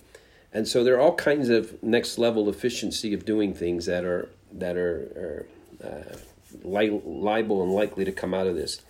and 0.54 0.68
so 0.68 0.84
there 0.84 0.96
are 0.96 1.02
all 1.02 1.16
kinds 1.16 1.50
of 1.50 1.82
next 1.84 2.18
level 2.18 2.50
efficiency 2.50 3.14
of 3.14 3.26
doing 3.26 3.54
things 3.54 3.86
that 3.88 4.06
are 4.06 4.30
that 4.54 4.78
are. 4.78 5.46
are 5.84 5.88
uh, 5.88 6.18
li- 6.64 7.02
liable 7.06 7.64
and 7.64 7.72
likely 7.72 8.06
to 8.06 8.12
come 8.12 8.34
out 8.34 8.46
of 8.46 8.56
this. 8.56 8.82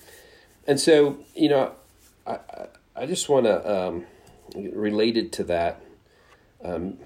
And 0.67 0.79
so, 0.79 1.19
you 1.35 1.47
know, 1.47 1.71
I, 2.25 2.33
I 2.33 2.67
just 3.05 3.29
want 3.29 3.45
to, 3.45 3.69
um, 3.69 4.05
related 4.55 5.31
to 5.33 5.43
that, 5.45 5.81
um, 6.63 6.97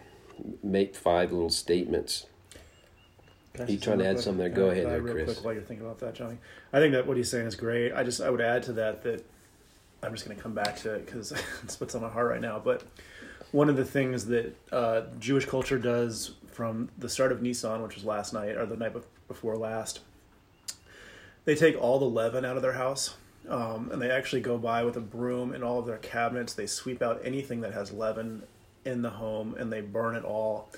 make 0.64 0.96
five 0.96 1.32
little 1.32 1.50
statements. 1.50 2.26
Are 3.60 3.66
you 3.66 3.78
trying 3.78 4.00
to 4.00 4.06
add 4.06 4.16
quick? 4.16 4.24
something 4.24 4.40
there? 4.40 4.50
Go 4.50 4.70
ahead, 4.70 4.86
there, 4.88 5.02
real 5.02 5.14
Chris. 5.14 5.34
quick 5.34 5.46
while 5.46 5.54
you're 5.54 5.64
thinking 5.64 5.86
about 5.86 6.00
that, 6.00 6.14
Johnny. 6.14 6.38
I 6.74 6.80
think 6.80 6.94
that 6.94 7.08
what 7.08 7.16
he's 7.16 7.30
saying 7.30 7.48
is 7.48 7.56
great. 7.56 7.94
I 7.94 8.04
just 8.04 8.20
I 8.22 8.30
would 8.30 8.42
add 8.42 8.64
to 8.64 8.74
that 8.74 9.04
that 9.04 9.24
I'm 10.04 10.12
just 10.14 10.26
going 10.26 10.36
to 10.36 10.44
come 10.44 10.54
back 10.54 10.78
to 10.82 10.94
it 10.94 11.06
because 11.06 11.32
it's 11.64 11.80
what's 11.80 11.96
on 11.96 12.02
my 12.02 12.10
heart 12.10 12.30
right 12.30 12.42
now. 12.42 12.60
But 12.60 12.84
one 13.52 13.70
of 13.70 13.78
the 13.78 13.86
things 13.86 14.26
that 14.26 14.56
uh, 14.72 15.04
Jewish 15.20 15.46
culture 15.46 15.80
does 15.80 16.32
from 16.52 16.90
the 16.98 17.10
start 17.10 17.32
of 17.32 17.40
Nissan, 17.40 17.82
which 17.84 17.96
was 17.96 18.04
last 18.04 18.34
night 18.34 18.56
or 18.56 18.66
the 18.66 18.78
night 18.78 18.94
before 19.28 19.56
last, 19.58 20.02
they 21.46 21.56
take 21.56 21.82
all 21.82 22.00
the 22.00 22.06
leaven 22.06 22.44
out 22.44 22.56
of 22.58 22.62
their 22.62 22.74
house 22.74 23.16
um, 23.50 23.92
and 23.92 24.02
they 24.02 24.10
actually 24.10 24.42
go 24.42 24.58
by 24.58 24.84
with 24.84 24.98
a 24.98 25.02
broom 25.02 25.54
in 25.54 25.64
all 25.64 25.80
of 25.80 25.86
their 25.86 25.98
cabinets. 25.98 26.54
They 26.54 26.68
sweep 26.68 27.02
out 27.02 27.22
anything 27.24 27.62
that 27.62 27.74
has 27.74 27.92
leaven 27.92 28.44
in 28.86 29.02
the 29.02 29.10
home 29.10 29.56
and 29.58 29.72
they 29.72 29.82
burn 29.82 30.16
it 30.16 30.24
all. 30.24 30.70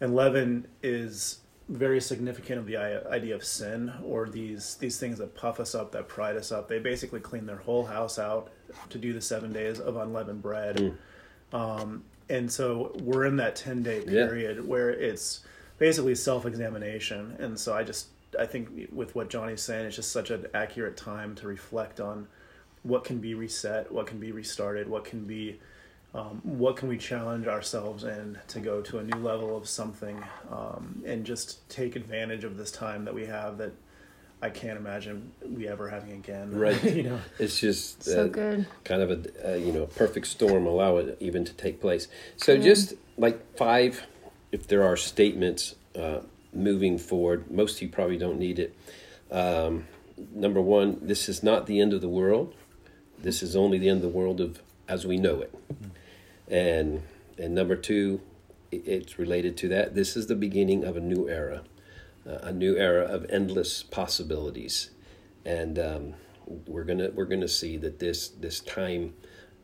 And 0.00 0.14
leaven 0.14 0.66
is 0.82 1.38
very 1.68 2.00
significant 2.00 2.58
of 2.58 2.66
the 2.66 2.76
idea 2.76 3.34
of 3.34 3.42
sin 3.42 3.90
or 4.04 4.28
these 4.28 4.74
these 4.76 4.98
things 4.98 5.16
that 5.18 5.34
puff 5.34 5.58
us 5.58 5.74
up, 5.74 5.92
that 5.92 6.08
pride 6.08 6.36
us 6.36 6.52
up. 6.52 6.68
They 6.68 6.78
basically 6.78 7.20
clean 7.20 7.46
their 7.46 7.56
whole 7.56 7.86
house 7.86 8.18
out 8.18 8.50
to 8.90 8.98
do 8.98 9.12
the 9.12 9.20
seven 9.20 9.52
days 9.52 9.80
of 9.80 9.96
unleavened 9.96 10.42
bread. 10.42 10.76
Mm. 10.76 10.96
Um, 11.56 12.04
and 12.28 12.50
so 12.50 12.92
we're 13.00 13.26
in 13.26 13.36
that 13.36 13.56
10 13.56 13.82
day 13.82 14.00
period 14.02 14.56
yeah. 14.56 14.62
where 14.62 14.90
it's 14.90 15.40
basically 15.78 16.14
self 16.14 16.46
examination. 16.46 17.36
And 17.38 17.58
so 17.58 17.74
I 17.74 17.82
just, 17.82 18.08
I 18.38 18.46
think 18.46 18.88
with 18.92 19.14
what 19.14 19.30
Johnny's 19.30 19.62
saying, 19.62 19.86
it's 19.86 19.96
just 19.96 20.12
such 20.12 20.30
an 20.30 20.46
accurate 20.54 20.96
time 20.96 21.34
to 21.36 21.46
reflect 21.46 22.00
on 22.00 22.26
what 22.82 23.04
can 23.04 23.18
be 23.18 23.34
reset, 23.34 23.90
what 23.90 24.06
can 24.06 24.18
be 24.18 24.32
restarted, 24.32 24.88
what 24.88 25.04
can 25.04 25.24
be 25.24 25.58
um, 26.14 26.40
what 26.44 26.76
can 26.76 26.88
we 26.88 26.96
challenge 26.96 27.48
ourselves 27.48 28.04
in 28.04 28.38
to 28.46 28.60
go 28.60 28.80
to 28.82 28.98
a 28.98 29.02
new 29.02 29.18
level 29.18 29.56
of 29.56 29.68
something 29.68 30.22
um, 30.48 31.02
and 31.04 31.26
just 31.26 31.68
take 31.68 31.96
advantage 31.96 32.44
of 32.44 32.56
this 32.56 32.70
time 32.70 33.04
that 33.04 33.12
we 33.12 33.26
have 33.26 33.58
that 33.58 33.72
I 34.40 34.50
can't 34.50 34.78
imagine 34.78 35.32
we 35.42 35.66
ever 35.66 35.88
having 35.88 36.12
again. 36.12 36.52
Right. 36.58 36.82
you 36.84 37.02
know, 37.02 37.20
it's 37.38 37.58
just 37.58 38.02
so 38.02 38.28
good. 38.28 38.66
Kind 38.84 39.02
of 39.02 39.10
a 39.10 39.54
uh, 39.54 39.56
you 39.56 39.72
know 39.72 39.86
perfect 39.86 40.28
storm 40.28 40.66
allow 40.66 40.98
it 40.98 41.16
even 41.18 41.44
to 41.46 41.52
take 41.52 41.80
place. 41.80 42.06
So 42.36 42.58
just 42.58 42.94
like 43.16 43.56
five, 43.56 44.06
if 44.52 44.68
there 44.68 44.84
are 44.84 44.96
statements 44.96 45.74
uh, 45.98 46.20
moving 46.54 46.98
forward, 46.98 47.50
most 47.50 47.76
of 47.76 47.82
you 47.82 47.88
probably 47.88 48.16
don't 48.16 48.38
need 48.38 48.58
it. 48.58 48.76
Um, 49.30 49.86
number 50.32 50.60
one, 50.60 50.98
this 51.02 51.28
is 51.28 51.42
not 51.42 51.66
the 51.66 51.80
end 51.80 51.92
of 51.92 52.00
the 52.00 52.08
world. 52.08 52.54
This 53.18 53.42
is 53.42 53.56
only 53.56 53.78
the 53.78 53.88
end 53.88 54.04
of 54.04 54.12
the 54.12 54.16
world 54.16 54.40
of 54.40 54.60
as 54.88 55.06
we 55.06 55.16
know 55.16 55.40
it. 55.40 55.54
And 56.48 57.02
and 57.38 57.54
number 57.54 57.74
two, 57.74 58.20
it's 58.70 59.18
related 59.18 59.56
to 59.58 59.68
that. 59.68 59.94
This 59.94 60.16
is 60.16 60.26
the 60.26 60.34
beginning 60.34 60.84
of 60.84 60.96
a 60.96 61.00
new 61.00 61.28
era, 61.28 61.62
uh, 62.26 62.38
a 62.42 62.52
new 62.52 62.76
era 62.76 63.04
of 63.04 63.26
endless 63.30 63.82
possibilities, 63.82 64.90
and 65.44 65.78
um, 65.78 66.14
we're 66.66 66.84
gonna 66.84 67.10
we're 67.14 67.24
gonna 67.24 67.48
see 67.48 67.76
that 67.78 67.98
this 67.98 68.28
this 68.28 68.60
time, 68.60 69.14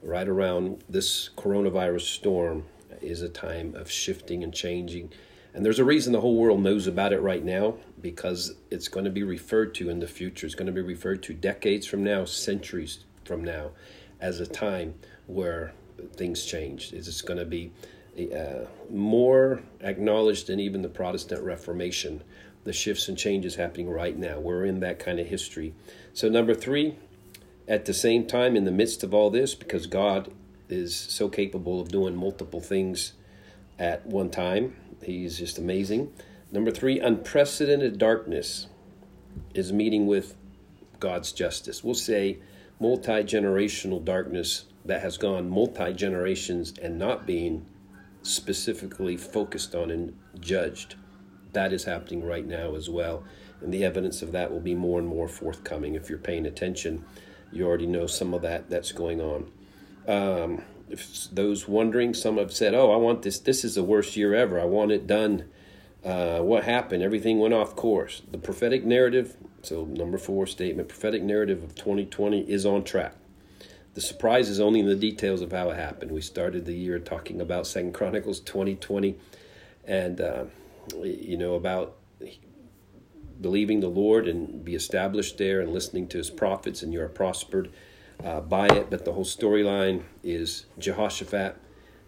right 0.02 0.28
around 0.28 0.82
this 0.88 1.30
coronavirus 1.36 2.02
storm, 2.02 2.64
is 3.00 3.22
a 3.22 3.28
time 3.28 3.74
of 3.74 3.90
shifting 3.90 4.42
and 4.42 4.52
changing. 4.52 5.10
And 5.54 5.64
there's 5.64 5.78
a 5.78 5.84
reason 5.84 6.12
the 6.12 6.20
whole 6.20 6.36
world 6.36 6.60
knows 6.60 6.86
about 6.86 7.12
it 7.12 7.20
right 7.20 7.44
now 7.44 7.74
because 8.00 8.54
it's 8.70 8.88
going 8.88 9.04
to 9.04 9.10
be 9.10 9.22
referred 9.22 9.74
to 9.76 9.90
in 9.90 10.00
the 10.00 10.06
future. 10.06 10.46
It's 10.46 10.54
going 10.54 10.66
to 10.66 10.72
be 10.72 10.80
referred 10.80 11.22
to 11.24 11.34
decades 11.34 11.86
from 11.86 12.04
now, 12.04 12.24
centuries 12.24 13.04
from 13.24 13.42
now, 13.42 13.70
as 14.20 14.40
a 14.40 14.46
time 14.46 14.94
where 15.26 15.72
things 16.16 16.44
changed. 16.44 16.92
It's 16.92 17.22
going 17.22 17.38
to 17.38 17.44
be 17.44 17.72
uh, 18.18 18.66
more 18.90 19.62
acknowledged 19.80 20.46
than 20.46 20.60
even 20.60 20.82
the 20.82 20.88
Protestant 20.88 21.42
Reformation. 21.42 22.22
The 22.64 22.72
shifts 22.72 23.08
and 23.08 23.16
changes 23.16 23.54
happening 23.54 23.88
right 23.88 24.16
now. 24.16 24.38
We're 24.38 24.66
in 24.66 24.80
that 24.80 24.98
kind 24.98 25.18
of 25.18 25.26
history. 25.26 25.74
So, 26.12 26.28
number 26.28 26.54
three, 26.54 26.96
at 27.66 27.86
the 27.86 27.94
same 27.94 28.26
time, 28.26 28.54
in 28.54 28.66
the 28.66 28.70
midst 28.70 29.02
of 29.02 29.14
all 29.14 29.30
this, 29.30 29.54
because 29.54 29.86
God 29.86 30.30
is 30.68 30.94
so 30.94 31.28
capable 31.28 31.80
of 31.80 31.88
doing 31.88 32.14
multiple 32.14 32.60
things 32.60 33.14
at 33.78 34.04
one 34.04 34.28
time, 34.28 34.76
He's 35.02 35.38
just 35.38 35.58
amazing. 35.58 36.12
Number 36.52 36.70
three, 36.70 36.98
unprecedented 36.98 37.98
darkness 37.98 38.66
is 39.54 39.72
meeting 39.72 40.06
with 40.06 40.36
God's 40.98 41.32
justice. 41.32 41.82
We'll 41.82 41.94
say 41.94 42.38
multi 42.78 43.22
generational 43.24 44.04
darkness 44.04 44.64
that 44.84 45.02
has 45.02 45.16
gone 45.16 45.48
multi 45.48 45.92
generations 45.92 46.74
and 46.82 46.98
not 46.98 47.26
being 47.26 47.66
specifically 48.22 49.16
focused 49.16 49.74
on 49.74 49.90
and 49.90 50.18
judged. 50.40 50.96
That 51.52 51.72
is 51.72 51.84
happening 51.84 52.24
right 52.24 52.46
now 52.46 52.74
as 52.74 52.88
well. 52.88 53.24
And 53.60 53.72
the 53.72 53.84
evidence 53.84 54.22
of 54.22 54.32
that 54.32 54.50
will 54.50 54.60
be 54.60 54.74
more 54.74 54.98
and 54.98 55.08
more 55.08 55.28
forthcoming. 55.28 55.94
If 55.94 56.08
you're 56.08 56.18
paying 56.18 56.46
attention, 56.46 57.04
you 57.52 57.66
already 57.66 57.86
know 57.86 58.06
some 58.06 58.32
of 58.32 58.42
that 58.42 58.70
that's 58.70 58.92
going 58.92 59.20
on. 59.20 59.50
Um, 60.08 60.62
those 61.32 61.68
wondering, 61.68 62.14
some 62.14 62.38
have 62.38 62.52
said, 62.52 62.74
"Oh, 62.74 62.92
I 62.92 62.96
want 62.96 63.22
this. 63.22 63.38
This 63.38 63.64
is 63.64 63.74
the 63.74 63.82
worst 63.82 64.16
year 64.16 64.34
ever. 64.34 64.60
I 64.60 64.64
want 64.64 64.92
it 64.92 65.06
done." 65.06 65.44
Uh, 66.04 66.40
what 66.40 66.64
happened? 66.64 67.02
Everything 67.02 67.38
went 67.38 67.52
off 67.52 67.76
course. 67.76 68.22
The 68.30 68.38
prophetic 68.38 68.84
narrative. 68.84 69.36
So 69.62 69.84
number 69.84 70.18
four 70.18 70.46
statement: 70.46 70.88
prophetic 70.88 71.22
narrative 71.22 71.62
of 71.62 71.74
2020 71.74 72.50
is 72.50 72.64
on 72.64 72.84
track. 72.84 73.14
The 73.94 74.00
surprise 74.00 74.48
is 74.48 74.60
only 74.60 74.80
in 74.80 74.86
the 74.86 74.94
details 74.94 75.42
of 75.42 75.52
how 75.52 75.70
it 75.70 75.76
happened. 75.76 76.12
We 76.12 76.20
started 76.20 76.64
the 76.64 76.74
year 76.74 76.98
talking 76.98 77.40
about 77.40 77.66
Second 77.66 77.92
Chronicles 77.92 78.38
2020 78.40 79.16
and, 79.84 80.20
uh, 80.20 80.44
you 81.02 81.36
know, 81.36 81.54
about 81.54 81.96
believing 83.40 83.80
the 83.80 83.88
Lord 83.88 84.28
and 84.28 84.64
be 84.64 84.74
established 84.74 85.38
there 85.38 85.60
and 85.60 85.72
listening 85.72 86.06
to 86.08 86.18
his 86.18 86.30
prophets, 86.30 86.82
and 86.82 86.92
you 86.92 87.00
are 87.00 87.08
prospered 87.08 87.70
uh, 88.24 88.40
by 88.40 88.66
it. 88.66 88.90
But 88.90 89.04
the 89.04 89.12
whole 89.12 89.24
storyline 89.24 90.02
is 90.22 90.66
Jehoshaphat 90.78 91.56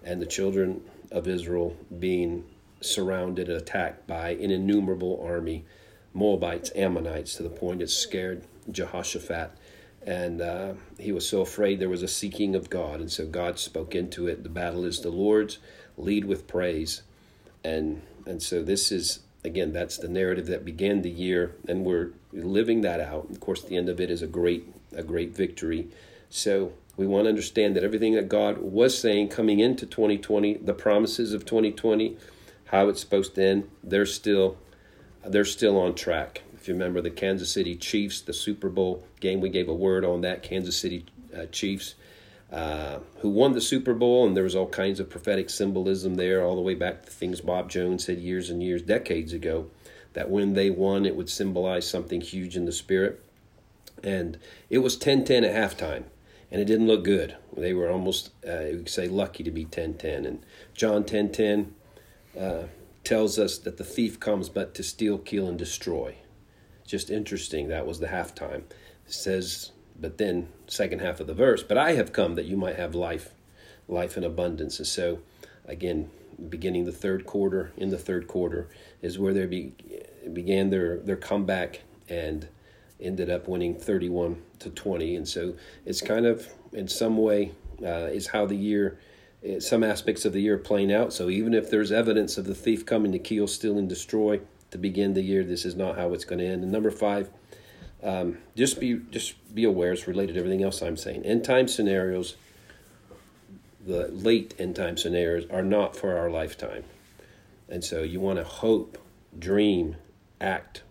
and 0.05 0.21
the 0.21 0.27
children 0.27 0.83
of 1.11 1.29
Israel 1.29 1.77
being 1.99 2.45
surrounded 2.81 3.49
and 3.49 3.59
attacked 3.59 4.07
by 4.07 4.31
an 4.31 4.51
innumerable 4.51 5.23
army, 5.25 5.65
Moabites, 6.15 6.73
Ammonites, 6.75 7.35
to 7.37 7.43
the 7.43 7.51
point 7.51 7.83
it 7.83 7.91
scared 7.91 8.45
Jehoshaphat 8.71 9.53
and 10.07 10.41
uh, 10.41 10.75
he 10.99 11.13
was 11.13 11.29
so 11.29 11.41
afraid 11.41 11.79
there 11.79 11.89
was 11.89 12.03
a 12.03 12.09
seeking 12.09 12.55
of 12.55 12.71
God, 12.71 13.01
and 13.01 13.11
so 13.11 13.27
God 13.27 13.59
spoke 13.59 13.95
into 13.95 14.27
it. 14.27 14.43
The 14.43 14.49
battle 14.49 14.85
is 14.85 15.01
the 15.01 15.11
Lord's. 15.11 15.59
Lead 15.99 16.25
with 16.25 16.49
praise, 16.49 17.03
and 17.63 18.01
and 18.27 18.43
so 18.43 18.63
this 18.63 18.91
is 18.91 19.21
again 19.45 19.73
that's 19.73 19.99
the 19.99 20.09
narrative 20.09 20.47
that 20.47 20.65
began 20.65 21.03
the 21.03 21.11
year, 21.11 21.55
and 21.69 21.85
we're 21.85 22.13
living 22.33 22.81
that 22.81 22.99
out. 22.99 23.29
Of 23.31 23.41
course, 23.41 23.63
the 23.63 23.77
end 23.77 23.91
of 23.91 24.01
it 24.01 24.11
is 24.11 24.23
a 24.23 24.27
great 24.27 24.67
a 24.95 25.03
great 25.03 25.35
victory. 25.35 25.89
So 26.31 26.73
we 26.97 27.07
want 27.07 27.25
to 27.25 27.31
understand 27.31 27.77
that 27.77 27.85
everything 27.85 28.15
that 28.15 28.29
God 28.29 28.59
was 28.59 28.99
saying 28.99 29.29
coming 29.29 29.61
into 29.61 29.87
2020, 29.87 30.55
the 30.55 30.75
promises 30.75 31.33
of 31.33 31.45
2020, 31.45 32.17
how 32.67 32.89
it's 32.89 33.01
supposed 33.01 33.35
to 33.35 33.45
end, 33.45 33.71
they're 33.83 34.07
still 34.07 34.57
they're 35.25 35.45
still 35.45 35.79
on 35.79 35.95
track. 35.95 36.43
If 36.55 36.69
you 36.69 36.75
remember 36.75 37.01
the 37.01 37.11
Kansas 37.11 37.51
City 37.51 37.77
Chiefs, 37.77 38.21
the 38.21 38.33
Super 38.33 38.69
Bowl 38.69 39.05
game, 39.21 39.41
we 39.41 39.49
gave 39.49 39.69
a 39.69 39.75
word 39.75 40.05
on 40.05 40.21
that. 40.23 40.43
Kansas 40.43 40.77
City 40.77 41.05
uh, 41.37 41.47
Chiefs, 41.47 41.95
uh, 42.51 42.99
who 43.19 43.31
won 43.31 43.53
the 43.53 43.61
Super 43.61 43.95
Bowl, 43.95 44.27
and 44.27 44.37
there 44.37 44.45
was 44.45 44.57
all 44.57 44.69
kinds 44.69 45.01
of 45.01 45.09
prophetic 45.09 45.49
symbolism 45.49 46.17
there, 46.17 46.45
all 46.45 46.57
the 46.57 46.63
way 46.63 46.75
back 46.75 47.05
to 47.05 47.11
things 47.11 47.41
Bob 47.41 47.71
Jones 47.71 48.05
said 48.05 48.19
years 48.19 48.51
and 48.51 48.63
years, 48.63 48.83
decades 48.83 49.33
ago, 49.33 49.71
that 50.13 50.31
when 50.31 50.55
they 50.55 50.71
won, 50.71 51.07
it 51.07 51.17
would 51.17 51.31
symbolize 51.31 51.89
something 51.89 52.21
huge 52.21 52.57
in 52.57 52.65
the 52.65 52.73
spirit. 52.73 53.25
And 54.03 54.39
it 54.69 54.79
was 54.79 54.97
10 54.97 55.25
10 55.25 55.45
at 55.45 55.55
halftime, 55.55 56.05
and 56.51 56.61
it 56.61 56.65
didn't 56.65 56.87
look 56.87 57.05
good. 57.05 57.37
They 57.57 57.73
were 57.73 57.91
almost, 57.91 58.31
uh, 58.47 58.61
you 58.61 58.79
could 58.79 58.89
say, 58.89 59.09
lucky 59.09 59.45
to 59.45 59.51
be 59.51 59.65
10 59.65 59.95
10. 59.95 60.27
And 60.27 60.45
John 60.75 61.05
10 61.05 61.33
10 61.33 61.75
uh, 62.39 62.63
tells 63.05 63.39
us 63.39 63.59
that 63.59 63.77
the 63.77 63.85
thief 63.85 64.19
comes 64.19 64.49
but 64.49 64.75
to 64.75 64.83
steal, 64.83 65.19
kill, 65.19 65.49
and 65.49 65.59
destroy 65.59 66.17
just 66.93 67.11
interesting. 67.11 67.69
That 67.69 67.87
was 67.87 68.01
the 68.01 68.09
halftime. 68.09 68.65
It 69.07 69.15
says, 69.15 69.73
but 69.99 70.19
then 70.19 70.49
second 70.67 71.01
half 71.01 71.21
of 71.21 71.27
the 71.27 71.33
verse, 71.33 71.63
but 71.63 71.79
I 71.79 71.93
have 71.93 72.13
come 72.13 72.35
that 72.35 72.45
you 72.45 72.57
might 72.57 72.77
have 72.77 72.95
life, 72.95 73.33
life 73.89 74.19
in 74.19 74.25
abundance. 74.25 74.79
And 74.79 74.87
so, 74.87 75.21
again, 75.65 76.11
beginning 76.51 76.85
the 76.85 76.93
third 76.93 77.25
quarter, 77.25 77.73
in 77.79 77.89
the 77.89 77.99
third 77.99 78.27
quarter, 78.29 78.69
is 79.01 79.19
where 79.19 79.33
they 79.33 79.47
be, 79.47 79.73
began 80.33 80.69
their 80.69 80.99
their 80.99 81.17
comeback 81.17 81.81
and 82.11 82.49
ended 83.03 83.31
up 83.31 83.49
winning 83.49 83.75
31 83.75 84.41
to 84.61 84.71
20. 84.71 85.17
And 85.17 85.29
so 85.29 85.55
it's 85.85 86.01
kind 86.01 86.27
of 86.27 86.49
in 86.73 86.89
some 86.89 87.17
way 87.17 87.53
uh, 87.83 88.09
is 88.13 88.29
how 88.29 88.47
the 88.47 88.57
year 88.57 88.99
some 89.59 89.83
aspects 89.83 90.25
of 90.25 90.33
the 90.33 90.41
year 90.41 90.57
playing 90.57 90.93
out. 90.93 91.13
So 91.13 91.29
even 91.29 91.53
if 91.53 91.69
there's 91.69 91.91
evidence 91.91 92.39
of 92.39 92.45
the 92.45 92.55
thief 92.55 92.87
coming 92.87 93.11
to 93.11 93.19
kill, 93.19 93.49
steal, 93.49 93.77
and 93.77 93.89
destroy, 93.89 94.41
to 94.73 94.79
begin 94.79 95.15
the 95.15 95.23
year. 95.23 95.45
This 95.45 95.65
is 95.65 95.77
not 95.77 95.97
how 95.97 96.13
it's 96.13 96.25
going 96.25 96.41
to 96.41 96.47
end. 96.47 96.65
And 96.65 96.73
number 96.73 96.91
five, 96.91 97.31
um, 98.03 98.39
just 98.57 98.81
be 98.81 99.01
just 99.11 99.55
be 99.55 99.65
aware. 99.65 99.93
It's 99.93 100.09
related 100.09 100.33
to 100.33 100.41
everything 100.41 100.63
else 100.63 100.83
I'm 100.83 100.97
saying. 100.97 101.25
End 101.25 101.45
time 101.45 101.69
scenarios, 101.69 102.37
the 103.87 104.09
late 104.09 104.55
end 104.59 104.75
time 104.75 104.97
scenarios, 104.97 105.49
are 105.51 105.63
not 105.63 105.95
for 105.95 106.17
our 106.17 106.29
lifetime, 106.29 106.85
and 107.69 107.85
so 107.85 108.03
you 108.03 108.19
want 108.19 108.39
to 108.39 108.45
hope, 108.45 108.99
dream, 109.39 109.97
act 110.41 110.83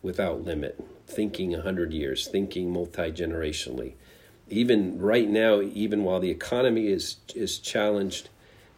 without 0.00 0.42
limit, 0.42 0.82
thinking 1.10 1.54
a 1.54 1.62
hundred 1.62 1.92
years, 1.92 2.26
thinking 2.26 2.72
multi 2.72 3.10
generationally. 3.12 3.94
Even 4.48 4.98
right 4.98 5.28
now, 5.28 5.60
even 5.60 6.04
while 6.04 6.20
the 6.20 6.30
economy 6.30 6.88
is 6.88 7.16
is 7.34 7.58
challenged 7.58 8.28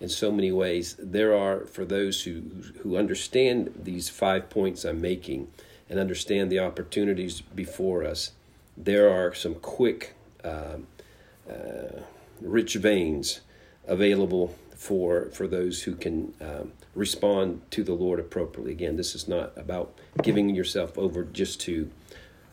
in 0.03 0.09
so 0.09 0.33
many 0.33 0.51
ways. 0.51 0.97
There 0.99 1.35
are, 1.35 1.61
for 1.61 1.85
those 1.85 2.25
who, 2.25 2.43
who 2.83 2.97
understand 2.97 3.73
these 3.85 4.09
five 4.09 4.51
points 4.51 4.85
I'm 4.85 5.01
making 5.01 5.49
and 5.89 6.01
understand 6.01 6.51
the 6.51 6.59
opportunities 6.59 7.41
before 7.41 8.03
us, 8.03 8.33
there 8.77 9.09
are 9.09 9.33
some 9.33 9.55
quick, 9.55 10.15
um, 10.43 10.89
uh, 11.49 12.01
rich 12.41 12.75
veins 12.75 13.43
available 13.87 14.57
for 14.75 15.27
for 15.31 15.47
those 15.47 15.85
who 15.85 15.95
can 15.95 16.35
um, 16.41 16.73
respond 16.97 17.63
to 17.71 17.85
the 17.85 17.93
Lord 17.93 18.19
appropriately. 18.19 18.73
Again, 18.73 18.97
this 18.97 19.15
is 19.15 19.29
not 19.29 19.57
about 19.57 19.97
giving 20.23 20.53
yourself 20.53 20.99
over 20.99 21.23
just 21.23 21.61
to 21.63 21.89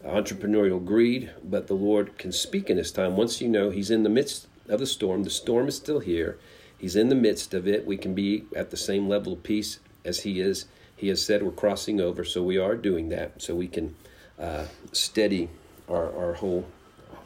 entrepreneurial 0.06 0.84
greed, 0.84 1.32
but 1.44 1.68
the 1.68 1.74
Lord 1.74 2.18
can 2.18 2.32
speak 2.32 2.70
in 2.70 2.78
His 2.78 2.92
time. 2.92 3.16
Once 3.16 3.42
you 3.42 3.48
know 3.48 3.70
He's 3.70 3.92
in 3.92 4.04
the 4.04 4.10
midst 4.10 4.48
of 4.68 4.80
the 4.80 4.86
storm, 4.86 5.24
the 5.24 5.30
storm 5.30 5.68
is 5.68 5.76
still 5.76 6.00
here. 6.00 6.38
He's 6.78 6.96
in 6.96 7.10
the 7.10 7.16
midst 7.16 7.54
of 7.54 7.68
it. 7.68 7.86
We 7.86 7.98
can 7.98 8.14
be 8.14 8.46
at 8.56 8.70
the 8.70 8.78
same 8.78 9.10
level 9.10 9.34
of 9.34 9.44
peace 9.44 9.80
as 10.06 10.22
He 10.22 10.40
is. 10.40 10.66
He 10.96 11.08
has 11.10 11.24
said 11.26 11.44
we're 11.44 11.52
crossing 11.52 12.02
over, 12.02 12.24
so 12.24 12.44
we 12.44 12.58
are 12.58 12.76
doing 12.76 13.10
that, 13.10 13.42
so 13.42 13.56
we 13.56 13.68
can 13.68 13.96
uh, 14.38 14.66
steady 14.92 15.50
our, 15.90 16.14
our 16.16 16.34
whole 16.34 16.66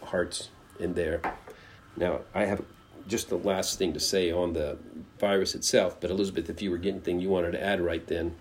hearts 0.04 0.50
in 0.80 0.94
there. 0.94 1.22
Now, 1.98 2.22
I 2.34 2.46
have 2.46 2.64
just 3.08 3.30
the 3.30 3.38
last 3.38 3.78
thing 3.78 3.94
to 3.94 4.00
say 4.00 4.32
on 4.32 4.54
the 4.54 4.78
virus 5.20 5.56
itself, 5.56 6.00
but 6.00 6.10
Elizabeth, 6.10 6.50
if 6.50 6.62
you 6.62 6.72
were 6.72 6.78
getting 6.78 6.96
anything 6.96 7.20
you 7.20 7.30
wanted 7.30 7.52
to 7.52 7.64
add 7.64 7.82
right 7.82 8.06
then, 8.08 8.36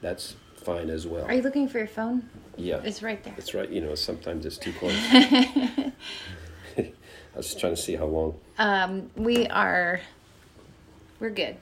that's 0.00 0.36
fine 0.56 0.90
as 0.90 1.06
well. 1.06 1.24
Are 1.24 1.34
you 1.34 1.42
looking 1.42 1.68
for 1.68 1.78
your 1.78 1.86
phone? 1.86 2.28
Yeah. 2.58 2.80
It's 2.84 3.02
right 3.02 3.22
there. 3.22 3.34
It's 3.38 3.54
right. 3.54 3.70
You 3.70 3.80
know, 3.80 3.94
sometimes 3.94 4.44
it's 4.44 4.58
too 4.58 4.72
close. 4.72 4.94
I 5.12 5.92
was 7.36 7.46
just 7.46 7.60
trying 7.60 7.74
to 7.74 7.80
see 7.80 7.94
how 7.94 8.06
long. 8.06 8.34
Um, 8.58 9.10
we 9.16 9.46
are, 9.46 10.00
we're 11.20 11.30
good. 11.30 11.56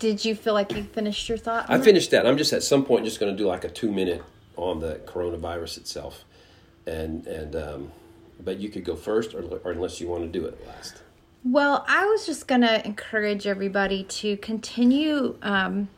Did 0.00 0.24
you 0.24 0.34
feel 0.34 0.54
like 0.54 0.72
you 0.72 0.82
finished 0.82 1.28
your 1.28 1.38
thought? 1.38 1.66
I 1.68 1.78
finished 1.78 2.10
that. 2.10 2.26
I'm 2.26 2.36
just 2.36 2.52
at 2.52 2.62
some 2.62 2.84
point 2.84 3.04
just 3.04 3.20
going 3.20 3.30
to 3.30 3.38
do 3.38 3.46
like 3.46 3.64
a 3.64 3.68
two 3.68 3.92
minute 3.92 4.24
on 4.56 4.80
the 4.80 4.94
coronavirus 5.06 5.76
itself, 5.76 6.24
and 6.86 7.26
and 7.26 7.54
um, 7.54 7.92
but 8.42 8.58
you 8.58 8.70
could 8.70 8.84
go 8.84 8.96
first, 8.96 9.34
or, 9.34 9.42
or 9.62 9.72
unless 9.72 10.00
you 10.00 10.08
want 10.08 10.22
to 10.22 10.28
do 10.38 10.46
it 10.46 10.66
last. 10.66 11.02
Well, 11.44 11.84
I 11.86 12.06
was 12.06 12.26
just 12.26 12.48
going 12.48 12.62
to 12.62 12.84
encourage 12.84 13.46
everybody 13.46 14.04
to 14.04 14.36
continue 14.38 15.36
um, 15.42 15.88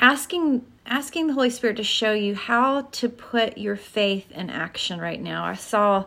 asking 0.00 0.64
asking 0.86 1.26
the 1.26 1.32
Holy 1.34 1.50
Spirit 1.50 1.76
to 1.76 1.84
show 1.84 2.12
you 2.12 2.34
how 2.34 2.82
to 2.82 3.08
put 3.08 3.58
your 3.58 3.76
faith 3.76 4.30
in 4.32 4.50
action 4.50 5.00
right 5.00 5.20
now. 5.20 5.44
I 5.44 5.54
saw 5.54 6.06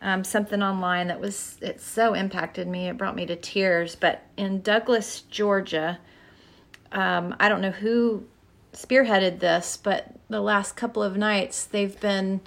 um, 0.00 0.24
something 0.24 0.62
online 0.62 1.08
that 1.08 1.20
was 1.20 1.56
it 1.60 1.80
so 1.80 2.14
impacted 2.14 2.68
me. 2.68 2.88
It 2.88 2.96
brought 2.96 3.16
me 3.16 3.26
to 3.26 3.36
tears. 3.36 3.96
But 3.96 4.22
in 4.36 4.60
Douglas, 4.62 5.22
Georgia, 5.22 5.98
um, 6.92 7.34
I 7.40 7.48
don't 7.48 7.60
know 7.60 7.70
who 7.70 8.24
spearheaded 8.72 9.40
this, 9.40 9.76
but 9.76 10.14
the 10.28 10.40
last 10.40 10.76
couple 10.76 11.02
of 11.02 11.16
nights 11.16 11.64
they've 11.64 11.98
been 12.00 12.40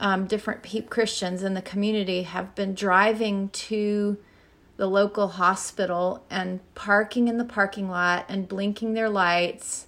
um, 0.00 0.26
different 0.26 0.62
pe- 0.62 0.82
Christians 0.82 1.42
in 1.42 1.54
the 1.54 1.62
community 1.62 2.22
have 2.22 2.54
been 2.54 2.74
driving 2.74 3.50
to 3.50 4.16
the 4.78 4.86
local 4.86 5.28
hospital 5.28 6.24
and 6.30 6.60
parking 6.74 7.28
in 7.28 7.36
the 7.36 7.44
parking 7.44 7.90
lot 7.90 8.24
and 8.28 8.48
blinking 8.48 8.94
their 8.94 9.10
lights 9.10 9.86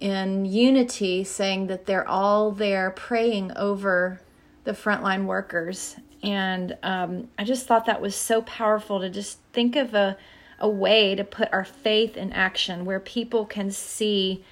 in 0.00 0.44
unity, 0.44 1.24
saying 1.24 1.68
that 1.68 1.86
they're 1.86 2.08
all 2.08 2.52
there 2.52 2.90
praying 2.90 3.52
over 3.56 4.20
the 4.64 4.72
frontline 4.72 5.24
workers. 5.24 5.96
And 6.22 6.76
um, 6.82 7.28
I 7.38 7.44
just 7.44 7.66
thought 7.66 7.86
that 7.86 8.00
was 8.00 8.14
so 8.14 8.42
powerful 8.42 9.00
to 9.00 9.08
just 9.08 9.38
think 9.52 9.76
of 9.76 9.94
a, 9.94 10.16
a 10.58 10.68
way 10.68 11.14
to 11.14 11.24
put 11.24 11.52
our 11.52 11.64
faith 11.64 12.16
in 12.16 12.32
action 12.32 12.84
where 12.84 13.00
people 13.00 13.46
can 13.46 13.70
see 13.70 14.44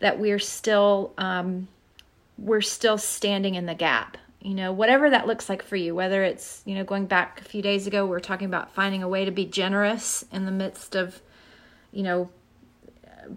that 0.00 0.18
we're 0.18 0.38
still 0.38 1.12
um, 1.16 1.68
we're 2.38 2.60
still 2.60 2.98
standing 2.98 3.54
in 3.54 3.66
the 3.66 3.74
gap 3.74 4.16
you 4.42 4.54
know 4.54 4.72
whatever 4.72 5.08
that 5.08 5.26
looks 5.26 5.48
like 5.48 5.62
for 5.62 5.76
you 5.76 5.94
whether 5.94 6.24
it's 6.24 6.62
you 6.64 6.74
know 6.74 6.82
going 6.82 7.06
back 7.06 7.40
a 7.40 7.44
few 7.44 7.62
days 7.62 7.86
ago 7.86 8.04
we 8.04 8.16
are 8.16 8.20
talking 8.20 8.46
about 8.46 8.74
finding 8.74 9.02
a 9.02 9.08
way 9.08 9.24
to 9.24 9.30
be 9.30 9.44
generous 9.44 10.24
in 10.32 10.44
the 10.44 10.50
midst 10.50 10.96
of 10.96 11.22
you 11.92 12.02
know 12.02 12.28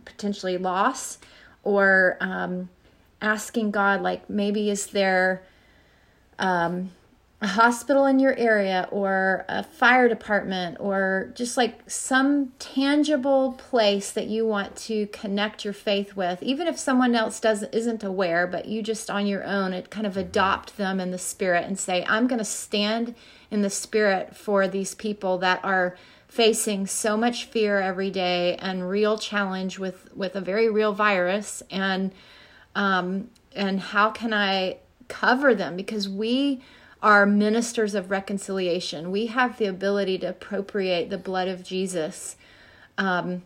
potentially 0.04 0.58
loss 0.58 1.20
or 1.66 2.16
um, 2.22 2.70
asking 3.22 3.72
God, 3.72 4.02
like 4.02 4.30
maybe 4.30 4.70
is 4.70 4.88
there 4.88 5.44
um, 6.40 6.92
a 7.42 7.48
hospital 7.48 8.06
in 8.06 8.18
your 8.20 8.36
area 8.38 8.88
or 8.92 9.46
a 9.50 9.62
fire 9.62 10.08
department 10.08 10.78
or 10.80 11.32
just 11.36 11.58
like 11.58 11.90
some 11.90 12.54
tangible 12.60 13.54
place 13.54 14.12
that 14.12 14.28
you 14.28 14.48
want 14.48 14.76
to 14.76 15.08
connect 15.08 15.66
your 15.66 15.74
faith 15.74 16.16
with, 16.16 16.42
even 16.42 16.66
if 16.68 16.80
someone 16.80 17.14
else 17.14 17.40
doesn't 17.40 17.74
isn't 17.74 18.04
aware, 18.04 18.48
but 18.48 18.68
you 18.68 18.82
just 18.82 19.10
on 19.10 19.28
your 19.28 19.44
own, 19.44 19.74
it 19.74 19.90
kind 19.90 20.08
of 20.08 20.16
adopt 20.16 20.78
them 20.78 21.00
in 21.00 21.12
the 21.12 21.18
spirit 21.18 21.66
and 21.66 21.78
say, 21.78 22.06
I'm 22.08 22.28
going 22.28 22.40
to 22.40 22.46
stand 22.46 23.14
in 23.52 23.62
the 23.62 23.70
spirit 23.70 24.36
for 24.36 24.68
these 24.68 24.96
people 24.96 25.38
that 25.40 25.60
are 25.64 25.98
facing 26.36 26.86
so 26.86 27.16
much 27.16 27.46
fear 27.46 27.80
every 27.80 28.12
day 28.12 28.58
and 28.58 28.90
real 28.90 29.18
challenge 29.18 29.80
with 29.80 30.14
with 30.14 30.36
a 30.36 30.42
very 30.42 30.70
real 30.70 30.92
virus 30.92 31.64
and 31.72 32.12
um, 32.76 33.30
and 33.56 33.80
how 33.80 34.10
can 34.10 34.34
I 34.34 34.80
cover 35.08 35.56
them 35.56 35.78
because 35.78 36.10
we 36.10 36.62
are 37.02 37.26
ministers 37.26 37.96
of 37.96 38.12
reconciliation. 38.12 39.12
We 39.12 39.28
have 39.28 39.58
the 39.58 39.68
ability 39.68 40.18
to 40.20 40.28
appropriate 40.28 41.10
the 41.10 41.18
blood 41.18 41.48
of 41.48 41.64
Jesus 41.64 42.36
um, 42.98 43.44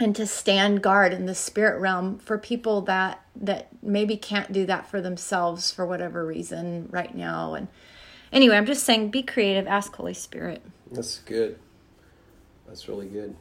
and 0.00 0.16
to 0.16 0.26
stand 0.26 0.82
guard 0.82 1.12
in 1.12 1.26
the 1.26 1.34
spirit 1.34 1.78
realm 1.78 2.18
for 2.18 2.38
people 2.38 2.80
that 2.82 3.20
that 3.36 3.68
maybe 3.84 4.16
can't 4.16 4.52
do 4.52 4.66
that 4.66 4.90
for 4.90 5.00
themselves 5.00 5.70
for 5.70 5.86
whatever 5.86 6.26
reason 6.26 6.88
right 6.90 7.14
now. 7.14 7.54
And 7.54 7.68
anyway, 8.32 8.56
I'm 8.56 8.66
just 8.66 8.82
saying, 8.82 9.12
be 9.12 9.22
creative. 9.22 9.68
Ask 9.68 9.94
Holy 9.94 10.14
Spirit. 10.14 10.60
That's 10.90 11.20
good. 11.20 11.60
That's 12.66 12.88
really 12.88 13.06
good. 13.06 13.34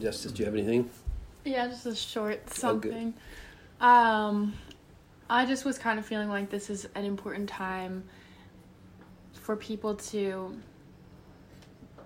Justice, 0.00 0.32
do 0.32 0.40
you 0.40 0.44
have 0.46 0.54
anything? 0.54 0.90
Yeah, 1.44 1.68
just 1.68 1.86
a 1.86 1.94
short 1.94 2.50
something. 2.52 3.14
Oh, 3.80 3.86
um, 3.86 4.54
I 5.28 5.46
just 5.46 5.64
was 5.64 5.78
kind 5.78 5.98
of 5.98 6.06
feeling 6.06 6.28
like 6.28 6.50
this 6.50 6.70
is 6.70 6.88
an 6.94 7.04
important 7.04 7.48
time 7.48 8.04
for 9.32 9.56
people 9.56 9.94
to 9.94 10.56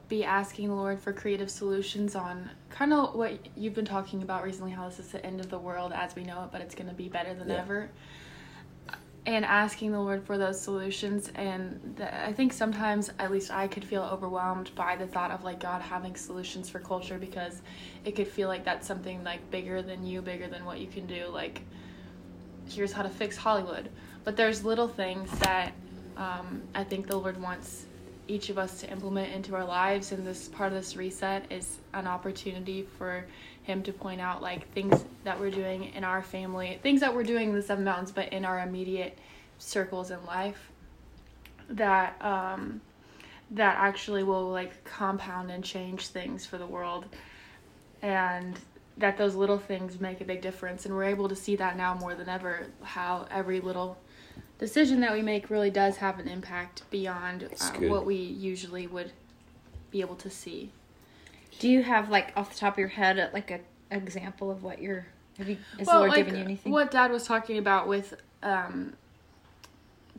be 0.09 0.25
asking 0.25 0.69
the 0.69 0.75
Lord 0.75 1.01
for 1.01 1.13
creative 1.13 1.51
solutions 1.51 2.15
on 2.15 2.51
kind 2.69 2.93
of 2.93 3.15
what 3.15 3.39
you've 3.57 3.75
been 3.75 3.85
talking 3.85 4.23
about 4.23 4.43
recently 4.43 4.73
how 4.73 4.89
this 4.89 4.99
is 4.99 5.09
the 5.09 5.25
end 5.25 5.41
of 5.41 5.49
the 5.51 5.59
world 5.59 5.93
as 5.95 6.15
we 6.17 6.25
know 6.25 6.45
it, 6.45 6.51
but 6.53 6.61
it's 6.61 6.75
going 6.75 6.89
to 6.89 6.95
be 6.95 7.09
better 7.09 7.33
than 7.33 7.49
yeah. 7.49 7.61
ever 7.61 7.91
and 9.27 9.45
asking 9.45 9.93
the 9.93 10.01
Lord 10.01 10.25
for 10.25 10.39
those 10.39 10.61
solutions. 10.61 11.31
And 11.35 11.95
the, 11.97 12.27
I 12.27 12.33
think 12.33 12.53
sometimes, 12.53 13.11
at 13.19 13.31
least 13.31 13.51
I 13.51 13.69
could 13.69 13.85
feel 13.85 14.03
overwhelmed 14.03 14.71
by 14.75 14.97
the 14.97 15.07
thought 15.07 15.31
of 15.31 15.45
like 15.45 15.61
God 15.61 15.83
having 15.83 16.17
solutions 16.17 16.71
for 16.71 16.79
culture 16.79 17.19
because 17.19 17.63
it 18.05 18.17
could 18.17 18.29
feel 18.29 18.49
like 18.49 18.65
that's 18.65 18.87
something 18.87 19.23
like 19.23 19.51
bigger 19.51 19.83
than 19.83 20.07
you, 20.07 20.23
bigger 20.23 20.49
than 20.49 20.65
what 20.65 20.79
you 20.79 20.87
can 20.87 21.07
do. 21.07 21.27
Like, 21.29 21.63
here's 22.69 22.93
how 22.93 23.03
to 23.03 23.11
fix 23.11 23.37
Hollywood. 23.37 23.91
But 24.25 24.37
there's 24.37 24.65
little 24.65 24.89
things 24.89 25.31
that 25.41 25.73
um, 26.17 26.63
I 26.75 26.85
think 26.85 27.07
the 27.07 27.17
Lord 27.17 27.41
wants 27.41 27.87
each 28.31 28.49
of 28.49 28.59
us 28.59 28.81
to 28.81 28.91
implement 28.91 29.33
into 29.33 29.55
our 29.55 29.65
lives. 29.65 30.13
And 30.13 30.27
this 30.27 30.49
part 30.49 30.73
of 30.73 30.79
this 30.79 30.97
reset 30.97 31.51
is 31.51 31.79
an 31.93 32.07
opportunity 32.07 32.87
for 32.97 33.27
him 33.65 33.83
to 33.83 33.93
point 33.93 34.21
out 34.21 34.41
like 34.41 34.73
things 34.73 35.05
that 35.25 35.39
we're 35.39 35.51
doing 35.51 35.93
in 35.95 36.05
our 36.05 36.23
family, 36.23 36.79
things 36.83 37.01
that 37.01 37.15
we're 37.15 37.25
doing 37.25 37.51
in 37.51 37.55
the 37.55 37.63
Seven 37.63 37.85
Mountains, 37.85 38.13
but 38.13 38.33
in 38.33 38.45
our 38.45 38.61
immediate 38.61 39.19
circles 39.59 40.11
in 40.11 40.25
life 40.25 40.71
that 41.71 42.17
um, 42.21 42.81
that 43.53 43.77
actually 43.79 44.23
will 44.23 44.49
like 44.51 44.85
compound 44.85 45.51
and 45.51 45.65
change 45.65 46.09
things 46.09 46.47
for 46.47 46.59
the 46.59 46.67
world, 46.67 47.07
and 48.03 48.59
that 48.99 49.17
those 49.17 49.35
little 49.35 49.59
things 49.59 50.01
make 50.01 50.21
a 50.21 50.25
big 50.25 50.41
difference. 50.41 50.87
And 50.87 50.95
we're 50.95 51.05
able 51.05 51.29
to 51.29 51.37
see 51.37 51.57
that 51.57 51.77
now 51.77 51.95
more 51.95 52.15
than 52.15 52.29
ever. 52.29 52.67
How 52.83 53.27
every 53.31 53.61
little 53.61 53.97
decision 54.61 55.01
that 55.01 55.13
we 55.13 55.23
make 55.23 55.49
really 55.49 55.71
does 55.71 55.97
have 55.97 56.19
an 56.19 56.29
impact 56.29 56.83
beyond 56.91 57.45
uh, 57.45 57.71
what 57.89 58.05
we 58.05 58.15
usually 58.15 58.87
would 58.87 59.11
be 59.91 60.03
able 60.03 60.17
to 60.17 60.29
see. 60.29 60.71
Do 61.59 61.69
you 61.69 61.83
have 61.83 62.11
like 62.11 62.33
off 62.37 62.53
the 62.53 62.59
top 62.59 62.75
of 62.75 62.79
your 62.79 62.89
head 62.89 63.31
like 63.33 63.51
a 63.51 63.61
example 63.91 64.51
of 64.51 64.63
what 64.63 64.81
you're 64.81 65.07
have 65.39 65.49
you 65.49 65.57
is 65.79 65.87
well, 65.87 66.01
Lord 66.01 66.11
like, 66.11 66.19
giving 66.19 66.39
you 66.39 66.45
anything? 66.45 66.71
What 66.71 66.91
Dad 66.91 67.11
was 67.11 67.25
talking 67.25 67.57
about 67.57 67.89
with 67.89 68.15
um, 68.43 68.93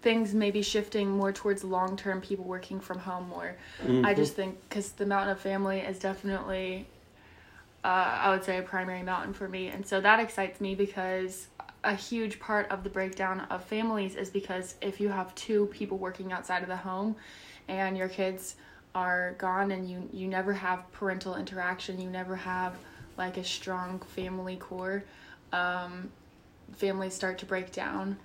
things 0.01 0.33
maybe 0.33 0.63
shifting 0.63 1.11
more 1.11 1.31
towards 1.31 1.63
long 1.63 1.95
term 1.95 2.19
people 2.19 2.43
working 2.43 2.79
from 2.79 2.97
home 2.97 3.29
more. 3.29 3.55
Mm-hmm. 3.83 4.05
I 4.05 4.15
just 4.15 4.33
think 4.33 4.57
because 4.67 4.91
the 4.93 5.05
mountain 5.05 5.29
of 5.29 5.39
family 5.39 5.81
is 5.81 5.99
definitely, 5.99 6.87
uh, 7.83 7.87
I 7.87 8.31
would 8.31 8.43
say, 8.43 8.57
a 8.57 8.63
primary 8.63 9.03
mountain 9.03 9.33
for 9.33 9.47
me. 9.47 9.67
And 9.67 9.85
so 9.85 10.01
that 10.01 10.19
excites 10.19 10.59
me 10.59 10.73
because 10.73 11.47
a 11.83 11.95
huge 11.95 12.39
part 12.39 12.69
of 12.69 12.83
the 12.83 12.89
breakdown 12.89 13.41
of 13.49 13.63
families 13.63 14.15
is 14.15 14.29
because 14.29 14.75
if 14.81 14.99
you 14.99 15.09
have 15.09 15.33
two 15.35 15.65
people 15.67 15.97
working 15.97 16.31
outside 16.31 16.61
of 16.61 16.67
the 16.67 16.77
home 16.77 17.15
and 17.67 17.97
your 17.97 18.09
kids 18.09 18.55
are 18.93 19.35
gone 19.37 19.71
and 19.71 19.89
you 19.89 20.07
you 20.11 20.27
never 20.27 20.53
have 20.53 20.91
parental 20.91 21.35
interaction 21.35 21.99
you 21.99 22.09
never 22.09 22.35
have 22.35 22.75
like 23.17 23.37
a 23.37 23.43
strong 23.43 23.99
family 23.99 24.57
core 24.57 25.03
um, 25.53 26.09
families 26.73 27.13
start 27.13 27.37
to 27.37 27.45
break 27.45 27.71
down 27.71 28.17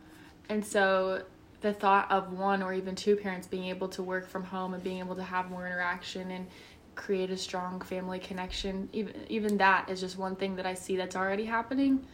and 0.49 0.65
so 0.65 1.23
the 1.61 1.73
thought 1.73 2.11
of 2.11 2.33
one 2.33 2.63
or 2.63 2.73
even 2.73 2.95
two 2.95 3.17
parents 3.17 3.47
being 3.47 3.65
able 3.65 3.89
to 3.89 4.03
work 4.03 4.29
from 4.29 4.45
home 4.45 4.75
and 4.75 4.83
being 4.83 4.99
able 4.99 5.17
to 5.17 5.23
have 5.23 5.51
more 5.51 5.67
interaction 5.67 6.31
and 6.31 6.47
create 6.95 7.31
a 7.31 7.37
strong 7.37 7.81
family 7.81 8.19
connection. 8.19 8.89
Even 8.93 9.15
even 9.29 9.57
that 9.59 9.89
is 9.89 10.01
just 10.01 10.19
one 10.19 10.37
thing 10.37 10.57
that 10.57 10.67
I 10.67 10.75
see 10.75 10.97
that's 10.97 11.17
already 11.17 11.45
happening. 11.45 12.05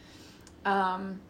Um, 0.64 1.20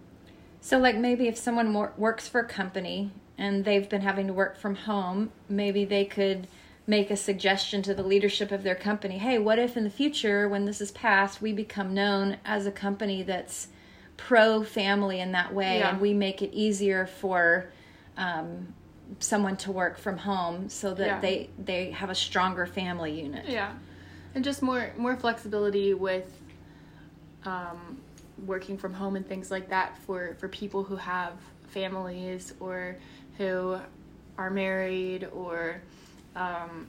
so, 0.64 0.78
like 0.78 0.96
maybe 0.96 1.26
if 1.26 1.36
someone 1.36 1.74
works 1.74 2.28
for 2.28 2.40
a 2.40 2.46
company 2.48 3.10
and 3.36 3.64
they've 3.64 3.88
been 3.88 4.02
having 4.02 4.28
to 4.28 4.32
work 4.32 4.56
from 4.56 4.76
home, 4.76 5.32
maybe 5.48 5.84
they 5.84 6.04
could 6.04 6.46
make 6.86 7.10
a 7.10 7.16
suggestion 7.16 7.82
to 7.82 7.94
the 7.94 8.02
leadership 8.02 8.50
of 8.52 8.62
their 8.62 8.74
company 8.76 9.18
hey, 9.18 9.38
what 9.38 9.58
if 9.58 9.76
in 9.76 9.84
the 9.84 9.90
future, 9.90 10.48
when 10.48 10.64
this 10.64 10.80
is 10.80 10.92
passed, 10.92 11.42
we 11.42 11.52
become 11.52 11.92
known 11.92 12.36
as 12.44 12.64
a 12.66 12.72
company 12.72 13.22
that's 13.24 13.68
pro 14.16 14.62
family 14.62 15.18
in 15.20 15.32
that 15.32 15.52
way 15.52 15.78
Yeah. 15.78 15.90
and 15.90 16.00
we 16.00 16.14
make 16.14 16.42
it 16.42 16.52
easier 16.52 17.06
for 17.06 17.66
um, 18.16 18.72
someone 19.18 19.56
to 19.56 19.72
work 19.72 19.98
from 19.98 20.18
home 20.18 20.68
so 20.68 20.94
that 20.94 21.06
Yeah. 21.06 21.20
they, 21.20 21.50
they 21.58 21.90
have 21.90 22.10
a 22.10 22.14
stronger 22.14 22.66
family 22.66 23.20
unit? 23.20 23.46
Yeah, 23.48 23.72
and 24.34 24.44
just 24.44 24.62
more 24.62 24.92
more 24.96 25.16
flexibility 25.16 25.94
with 25.94 26.36
um, 27.44 28.01
working 28.46 28.76
from 28.78 28.94
home 28.94 29.16
and 29.16 29.26
things 29.26 29.50
like 29.50 29.68
that 29.68 29.96
for 29.98 30.34
for 30.38 30.48
people 30.48 30.82
who 30.82 30.96
have 30.96 31.32
families 31.68 32.54
or 32.60 32.96
who 33.38 33.78
are 34.38 34.50
married 34.50 35.28
or 35.32 35.80
um, 36.36 36.86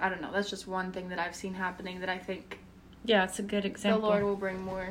I 0.00 0.08
don't 0.08 0.20
know. 0.20 0.30
That's 0.32 0.50
just 0.50 0.66
one 0.66 0.92
thing 0.92 1.08
that 1.08 1.18
I've 1.18 1.34
seen 1.34 1.54
happening 1.54 2.00
that 2.00 2.08
I 2.08 2.18
think 2.18 2.58
Yeah, 3.04 3.24
it's 3.24 3.38
a 3.38 3.42
good 3.42 3.64
example. 3.64 4.02
the. 4.02 4.06
Lord 4.08 4.24
will 4.24 4.36
bring 4.36 4.60
more 4.60 4.88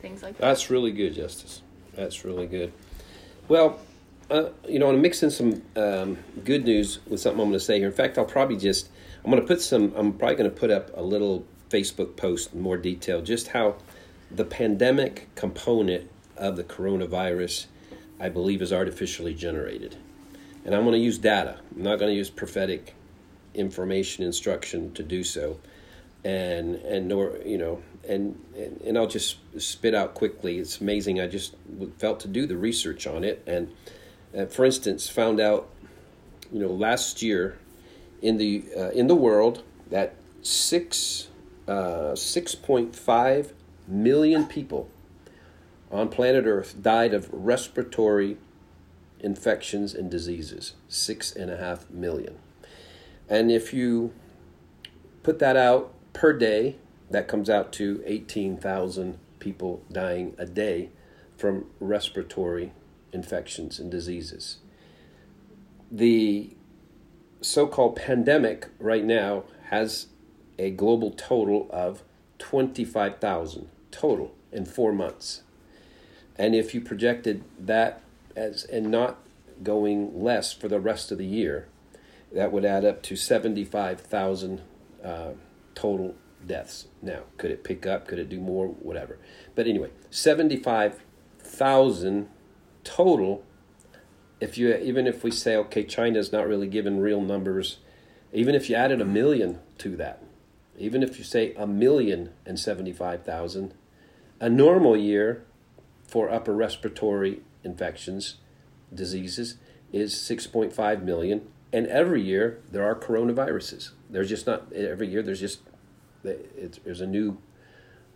things 0.00 0.22
like 0.22 0.36
that. 0.38 0.42
That's 0.42 0.68
really 0.70 0.92
good, 0.92 1.14
Justice. 1.14 1.62
That's 1.94 2.24
really 2.24 2.46
good. 2.46 2.72
Well, 3.48 3.78
uh, 4.30 4.50
you 4.68 4.78
know, 4.78 4.88
I'm 4.90 5.00
mixing 5.00 5.30
some 5.30 5.62
um, 5.76 6.18
good 6.44 6.64
news 6.64 6.98
with 7.06 7.20
something 7.20 7.40
I'm 7.40 7.48
going 7.48 7.58
to 7.58 7.64
say 7.64 7.78
here. 7.78 7.86
In 7.86 7.94
fact, 7.94 8.18
I'll 8.18 8.24
probably 8.24 8.56
just 8.56 8.88
I'm 9.24 9.30
going 9.30 9.40
to 9.42 9.46
put 9.46 9.60
some. 9.60 9.92
I'm 9.96 10.12
probably 10.12 10.36
going 10.36 10.50
to 10.50 10.56
put 10.56 10.70
up 10.70 10.90
a 10.96 11.02
little 11.02 11.44
Facebook 11.70 12.16
post 12.16 12.52
in 12.52 12.60
more 12.60 12.76
detail, 12.76 13.22
just 13.22 13.48
how 13.48 13.76
the 14.30 14.44
pandemic 14.44 15.28
component 15.34 16.10
of 16.36 16.56
the 16.56 16.64
coronavirus, 16.64 17.66
I 18.20 18.28
believe, 18.28 18.62
is 18.62 18.72
artificially 18.72 19.34
generated, 19.34 19.96
and 20.64 20.74
I'm 20.74 20.82
going 20.82 20.94
to 20.94 20.98
use 20.98 21.18
data. 21.18 21.58
I'm 21.74 21.82
not 21.82 21.98
going 21.98 22.10
to 22.10 22.16
use 22.16 22.30
prophetic 22.30 22.94
information 23.54 24.24
instruction 24.24 24.92
to 24.92 25.02
do 25.02 25.24
so 25.24 25.58
and 26.26 26.74
and 26.76 27.06
nor 27.06 27.38
you 27.44 27.56
know 27.56 27.80
and, 28.08 28.40
and 28.56 28.80
and 28.82 28.98
I'll 28.98 29.06
just 29.06 29.36
spit 29.58 29.94
out 29.94 30.14
quickly. 30.14 30.58
It's 30.58 30.80
amazing. 30.80 31.20
I 31.20 31.28
just 31.28 31.54
felt 31.98 32.20
to 32.20 32.28
do 32.28 32.46
the 32.46 32.56
research 32.56 33.06
on 33.06 33.24
it, 33.24 33.42
and 33.46 33.72
uh, 34.36 34.46
for 34.46 34.64
instance, 34.64 35.08
found 35.08 35.40
out 35.40 35.68
you 36.52 36.60
know 36.60 36.68
last 36.68 37.22
year 37.22 37.58
in 38.22 38.38
the 38.38 38.64
uh, 38.76 38.90
in 38.90 39.06
the 39.06 39.14
world 39.14 39.62
that 39.90 40.16
six 40.42 41.28
uh, 41.68 42.14
six 42.16 42.54
point 42.54 42.94
five 42.94 43.52
million 43.86 44.46
people 44.46 44.88
on 45.90 46.08
planet 46.08 46.46
Earth 46.46 46.82
died 46.82 47.14
of 47.14 47.28
respiratory 47.32 48.36
infections 49.20 49.94
and 49.94 50.10
diseases. 50.10 50.74
Six 50.88 51.34
and 51.34 51.50
a 51.50 51.56
half 51.56 51.88
million, 51.90 52.36
and 53.28 53.50
if 53.50 53.72
you 53.72 54.12
put 55.22 55.38
that 55.38 55.56
out 55.56 55.92
per 56.12 56.32
day, 56.32 56.76
that 57.10 57.28
comes 57.28 57.48
out 57.48 57.72
to 57.74 58.02
18,000 58.04 59.18
people 59.38 59.82
dying 59.90 60.34
a 60.38 60.46
day 60.46 60.90
from 61.36 61.66
respiratory 61.80 62.72
infections 63.12 63.78
and 63.78 63.90
diseases. 63.90 64.58
The 65.90 66.56
so 67.40 67.66
called 67.66 67.96
pandemic 67.96 68.68
right 68.78 69.04
now 69.04 69.44
has 69.70 70.08
a 70.58 70.70
global 70.70 71.10
total 71.10 71.68
of 71.70 72.02
25,000 72.38 73.68
total 73.98 74.34
in 74.52 74.64
four 74.64 74.92
months. 74.92 75.42
And 76.36 76.54
if 76.54 76.74
you 76.74 76.80
projected 76.80 77.42
that 77.58 78.02
as 78.34 78.64
and 78.64 78.90
not 78.90 79.18
going 79.62 80.22
less 80.22 80.52
for 80.52 80.68
the 80.68 80.80
rest 80.80 81.10
of 81.10 81.16
the 81.18 81.24
year, 81.24 81.68
that 82.32 82.52
would 82.52 82.64
add 82.64 82.84
up 82.84 83.02
to 83.04 83.16
75,000 83.16 84.60
uh, 85.02 85.30
total 85.74 86.14
deaths. 86.46 86.88
Now, 87.00 87.20
could 87.38 87.50
it 87.50 87.64
pick 87.64 87.86
up? 87.86 88.06
Could 88.06 88.18
it 88.18 88.28
do 88.28 88.38
more? 88.40 88.68
Whatever. 88.68 89.18
But 89.54 89.66
anyway, 89.66 89.88
75,000 90.10 92.28
total. 92.84 93.42
If 94.38 94.58
you 94.58 94.74
even 94.74 95.06
if 95.06 95.24
we 95.24 95.30
say 95.30 95.56
okay, 95.56 95.82
China's 95.84 96.30
not 96.30 96.46
really 96.46 96.66
given 96.66 97.00
real 97.00 97.22
numbers, 97.22 97.78
even 98.32 98.54
if 98.54 98.68
you 98.68 98.76
added 98.76 99.00
a 99.00 99.06
million 99.06 99.60
to 99.78 99.96
that, 99.96 100.22
even 100.78 101.02
if 101.02 101.18
you 101.18 101.24
say 101.24 101.54
a 101.54 101.66
million 101.66 102.34
and 102.44 102.58
seventy-five 102.58 103.24
thousand, 103.24 103.72
a 104.40 104.48
normal 104.48 104.96
year 104.96 105.44
for 106.06 106.30
upper 106.30 106.54
respiratory 106.54 107.42
infections, 107.64 108.36
diseases 108.92 109.56
is 109.92 110.14
6.5 110.14 111.02
million. 111.02 111.48
And 111.72 111.86
every 111.88 112.22
year 112.22 112.60
there 112.70 112.84
are 112.84 112.94
coronaviruses. 112.94 113.90
There's 114.08 114.28
just 114.28 114.46
not 114.46 114.72
every 114.72 115.08
year 115.08 115.22
there's 115.22 115.40
just 115.40 115.60
it's, 116.24 116.78
there's 116.78 117.00
a 117.00 117.06
new 117.06 117.38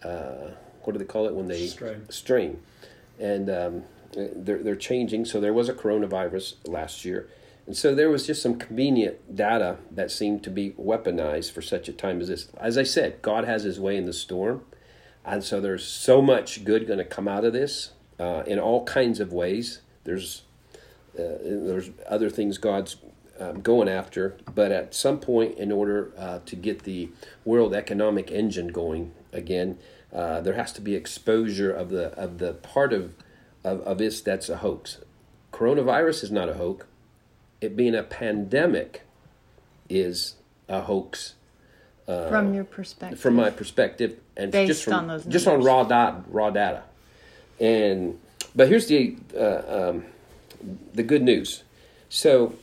uh, 0.03 0.51
what 0.83 0.93
do 0.95 0.99
they 0.99 1.05
call 1.05 1.27
it 1.27 1.35
when 1.35 1.49
they 1.49 1.67
Strain. 1.67 2.07
strain. 2.09 2.63
And 3.19 3.51
um, 3.51 3.83
they're, 4.15 4.63
they're 4.63 4.77
changing. 4.77 5.25
So 5.27 5.41
there 5.41 5.53
was 5.53 5.69
a 5.69 5.75
coronavirus 5.75 6.55
last 6.65 7.05
year. 7.05 7.29
And 7.67 7.77
so 7.77 7.95
there 7.95 8.09
was 8.09 8.27
just 8.27 8.43
some 8.43 8.57
convenient 8.57 9.37
data 9.37 9.77
that 9.91 10.11
seemed 10.11 10.43
to 10.45 10.51
be 10.51 10.71
weaponized 10.71 11.53
for 11.53 11.61
such 11.63 11.89
a 11.89 11.93
time 11.93 12.21
as 12.21 12.29
this. 12.29 12.49
As 12.59 12.77
i 12.79 12.83
said 12.83 13.21
god 13.23 13.45
has 13.45 13.63
his 13.65 13.79
way 13.79 13.97
in 13.97 14.07
the 14.07 14.13
storm 14.13 14.63
and 15.31 15.45
so 15.45 15.61
there's 15.61 15.85
so 15.85 16.21
much 16.21 16.65
good 16.65 16.87
going 16.87 16.99
to 16.99 17.05
come 17.05 17.29
out 17.29 17.45
of 17.45 17.53
this 17.53 17.93
uh, 18.19 18.43
in 18.47 18.59
all 18.59 18.85
kinds 18.85 19.21
of 19.21 19.33
ways. 19.33 19.81
There's 20.05 20.43
uh, 21.19 21.39
there's 21.43 21.91
other 22.09 22.31
things 22.31 22.59
God's 22.59 22.97
um, 23.39 23.61
going 23.61 23.89
after, 23.89 24.37
but 24.55 24.73
at 24.73 24.95
some 24.95 25.19
point, 25.21 25.57
in 25.59 25.71
order 25.71 26.13
uh, 26.19 26.41
to 26.47 26.57
get 26.57 26.83
the 26.83 27.11
world 27.45 27.75
economic 27.75 28.31
engine 28.31 28.69
going 28.69 29.13
again, 29.33 29.79
uh, 30.13 30.41
there 30.41 30.55
has 30.55 30.73
to 30.75 30.81
be 30.81 30.95
exposure 30.95 31.71
of 31.71 31.91
the 31.91 32.09
of 32.19 32.39
the 32.39 32.55
part 32.55 32.93
of, 32.93 33.15
of 33.63 33.81
of 33.83 33.99
this 33.99 34.21
that's 34.21 34.49
a 34.49 34.59
hoax. 34.59 34.99
Coronavirus 35.53 36.25
is 36.25 36.31
not 36.33 36.49
a 36.49 36.55
hoax. 36.55 36.87
It 37.61 37.77
being 37.77 37.95
a 37.95 38.03
pandemic 38.03 39.03
is 39.89 40.37
a 40.69 40.83
hoax 40.83 41.35
From 42.29 42.55
your 42.55 42.65
perspective. 42.65 43.21
from 43.21 43.35
my 43.35 43.51
perspective 43.51 44.19
and 44.37 44.51
Based 44.51 44.69
just 44.69 44.85
from 44.85 44.95
on 44.95 45.07
those 45.09 45.25
just 45.27 45.47
on 45.47 45.63
raw 45.63 45.85
data 45.85 46.23
raw 46.29 46.51
data. 46.51 46.83
And 47.61 48.19
but 48.55 48.69
here's 48.69 48.87
the 48.87 49.17
uh, 49.37 49.91
um, 49.93 50.05
the 50.95 51.03
good 51.03 51.23
news. 51.23 51.63
So 52.09 52.55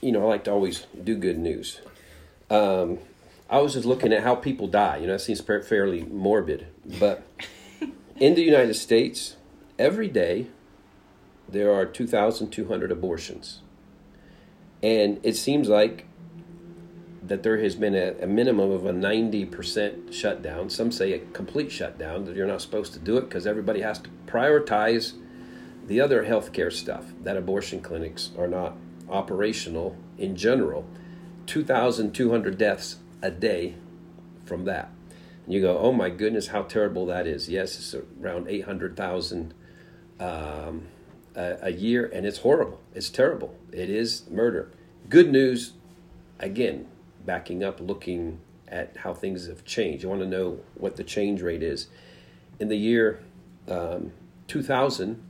you 0.00 0.12
know 0.12 0.22
i 0.22 0.28
like 0.28 0.44
to 0.44 0.50
always 0.52 0.86
do 1.02 1.16
good 1.16 1.38
news. 1.38 1.80
Um, 2.50 2.98
i 3.50 3.58
was 3.58 3.74
just 3.74 3.86
looking 3.86 4.12
at 4.12 4.22
how 4.22 4.34
people 4.34 4.68
die. 4.68 4.98
You 4.98 5.06
know 5.06 5.14
it 5.14 5.20
seems 5.20 5.40
fairly 5.40 6.02
morbid. 6.04 6.66
But 7.00 7.26
in 8.16 8.34
the 8.34 8.42
united 8.42 8.74
states 8.74 9.36
every 9.78 10.08
day 10.08 10.46
there 11.48 11.72
are 11.72 11.84
2200 11.84 12.90
abortions. 12.90 13.60
And 14.82 15.20
it 15.22 15.34
seems 15.34 15.68
like 15.68 16.06
that 17.26 17.42
there 17.42 17.58
has 17.58 17.74
been 17.74 17.94
a, 17.94 18.14
a 18.22 18.26
minimum 18.26 18.70
of 18.70 18.84
a 18.84 18.92
90% 18.92 20.12
shutdown. 20.12 20.68
Some 20.68 20.92
say 20.92 21.12
a 21.12 21.18
complete 21.18 21.72
shutdown, 21.72 22.24
that 22.26 22.36
you're 22.36 22.46
not 22.46 22.60
supposed 22.60 22.92
to 22.92 22.98
do 22.98 23.16
it 23.16 23.22
because 23.22 23.46
everybody 23.46 23.80
has 23.80 23.98
to 24.00 24.10
prioritize 24.26 25.14
the 25.86 26.00
other 26.00 26.24
healthcare 26.24 26.72
stuff, 26.72 27.06
that 27.22 27.36
abortion 27.36 27.80
clinics 27.80 28.30
are 28.38 28.48
not 28.48 28.76
operational 29.08 29.96
in 30.18 30.36
general. 30.36 30.86
2,200 31.46 32.56
deaths 32.56 32.96
a 33.22 33.30
day 33.30 33.74
from 34.44 34.64
that. 34.64 34.90
And 35.44 35.54
you 35.54 35.60
go, 35.60 35.78
oh 35.78 35.92
my 35.92 36.10
goodness, 36.10 36.48
how 36.48 36.62
terrible 36.62 37.06
that 37.06 37.26
is. 37.26 37.48
Yes, 37.48 37.76
it's 37.76 37.94
around 38.22 38.48
800,000 38.48 39.52
um, 40.20 40.86
a, 41.34 41.56
a 41.62 41.70
year, 41.70 42.10
and 42.12 42.26
it's 42.26 42.38
horrible. 42.38 42.80
It's 42.94 43.10
terrible. 43.10 43.54
It 43.72 43.90
is 43.90 44.28
murder. 44.30 44.70
Good 45.08 45.30
news, 45.30 45.72
again, 46.38 46.86
backing 47.24 47.62
up, 47.62 47.80
looking 47.80 48.40
at 48.68 48.96
how 48.96 49.14
things 49.14 49.46
have 49.46 49.64
changed. 49.64 50.02
You 50.02 50.08
want 50.08 50.22
to 50.22 50.26
know 50.26 50.60
what 50.74 50.96
the 50.96 51.04
change 51.04 51.42
rate 51.42 51.62
is. 51.62 51.88
In 52.58 52.68
the 52.68 52.76
year 52.76 53.20
um, 53.68 54.12
2000, 54.48 55.22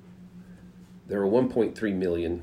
there 1.07 1.25
were 1.25 1.43
1.3 1.43 1.95
million 1.95 2.43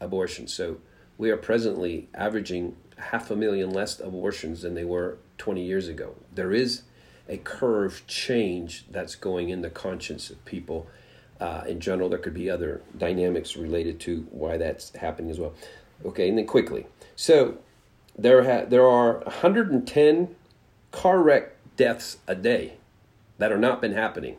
abortions. 0.00 0.52
So 0.52 0.78
we 1.18 1.30
are 1.30 1.36
presently 1.36 2.08
averaging 2.14 2.76
half 2.96 3.30
a 3.30 3.36
million 3.36 3.70
less 3.70 4.00
abortions 4.00 4.62
than 4.62 4.74
they 4.74 4.84
were 4.84 5.18
20 5.38 5.62
years 5.62 5.88
ago. 5.88 6.14
There 6.34 6.52
is 6.52 6.82
a 7.28 7.36
curve 7.38 8.02
change 8.06 8.86
that's 8.90 9.14
going 9.14 9.48
in 9.48 9.62
the 9.62 9.70
conscience 9.70 10.30
of 10.30 10.42
people. 10.44 10.86
Uh, 11.40 11.64
in 11.66 11.80
general, 11.80 12.08
there 12.08 12.18
could 12.18 12.34
be 12.34 12.48
other 12.48 12.80
dynamics 12.96 13.56
related 13.56 14.00
to 14.00 14.26
why 14.30 14.56
that's 14.56 14.94
happening 14.96 15.30
as 15.30 15.38
well. 15.38 15.52
Okay, 16.04 16.28
and 16.28 16.38
then 16.38 16.46
quickly. 16.46 16.86
So 17.16 17.58
there 18.16 18.44
ha- 18.44 18.66
there 18.66 18.86
are 18.86 19.18
110 19.20 20.34
car 20.90 21.22
wreck 21.22 21.52
deaths 21.76 22.18
a 22.26 22.34
day 22.34 22.74
that 23.38 23.52
are 23.52 23.58
not 23.58 23.80
been 23.80 23.92
happening 23.92 24.36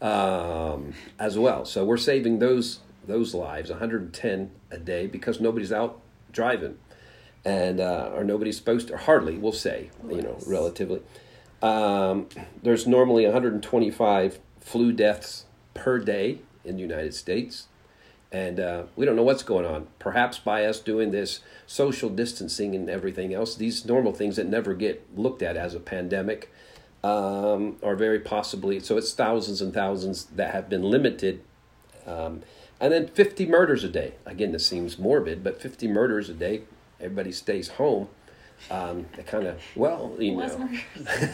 um, 0.00 0.94
as 1.18 1.38
well. 1.38 1.64
So 1.64 1.84
we're 1.84 1.96
saving 1.96 2.38
those 2.38 2.80
those 3.06 3.34
lives, 3.34 3.68
110 3.68 4.50
a 4.70 4.78
day, 4.78 5.08
because 5.08 5.40
nobody's 5.40 5.72
out 5.72 6.00
driving, 6.30 6.78
and 7.44 7.80
uh, 7.80 8.10
or 8.14 8.24
nobody's 8.24 8.56
supposed 8.56 8.88
to, 8.88 8.94
or 8.94 8.98
hardly, 8.98 9.36
we'll 9.36 9.52
say, 9.52 9.90
you 10.08 10.22
know, 10.22 10.38
relatively. 10.46 11.02
Um, 11.60 12.28
there's 12.62 12.86
normally 12.86 13.24
125 13.24 14.38
flu 14.60 14.92
deaths 14.92 15.46
per 15.74 15.98
day 15.98 16.40
in 16.64 16.76
the 16.76 16.82
United 16.82 17.14
States. 17.14 17.66
And 18.32 18.58
uh, 18.58 18.84
we 18.96 19.04
don't 19.04 19.14
know 19.14 19.22
what's 19.22 19.42
going 19.42 19.66
on. 19.66 19.88
Perhaps 19.98 20.38
by 20.38 20.64
us 20.64 20.80
doing 20.80 21.10
this 21.10 21.40
social 21.66 22.08
distancing 22.08 22.74
and 22.74 22.88
everything 22.88 23.34
else, 23.34 23.54
these 23.54 23.84
normal 23.84 24.12
things 24.12 24.36
that 24.36 24.46
never 24.46 24.72
get 24.72 25.06
looked 25.14 25.42
at 25.42 25.56
as 25.56 25.74
a 25.74 25.80
pandemic 25.80 26.50
um, 27.04 27.76
are 27.82 27.94
very 27.94 28.20
possibly, 28.20 28.80
so 28.80 28.96
it's 28.96 29.12
thousands 29.12 29.60
and 29.60 29.74
thousands 29.74 30.24
that 30.26 30.54
have 30.54 30.70
been 30.70 30.82
limited. 30.82 31.42
Um, 32.06 32.42
and 32.80 32.92
then 32.92 33.06
50 33.06 33.46
murders 33.46 33.84
a 33.84 33.88
day. 33.88 34.14
Again, 34.24 34.52
this 34.52 34.66
seems 34.66 34.98
morbid, 34.98 35.44
but 35.44 35.60
50 35.60 35.86
murders 35.88 36.28
a 36.28 36.34
day, 36.34 36.62
everybody 37.00 37.32
stays 37.32 37.68
home. 37.68 38.08
Um, 38.70 39.06
they 39.16 39.24
kind 39.24 39.46
of, 39.46 39.60
well, 39.74 40.14
you 40.18 40.36
know, 40.36 40.70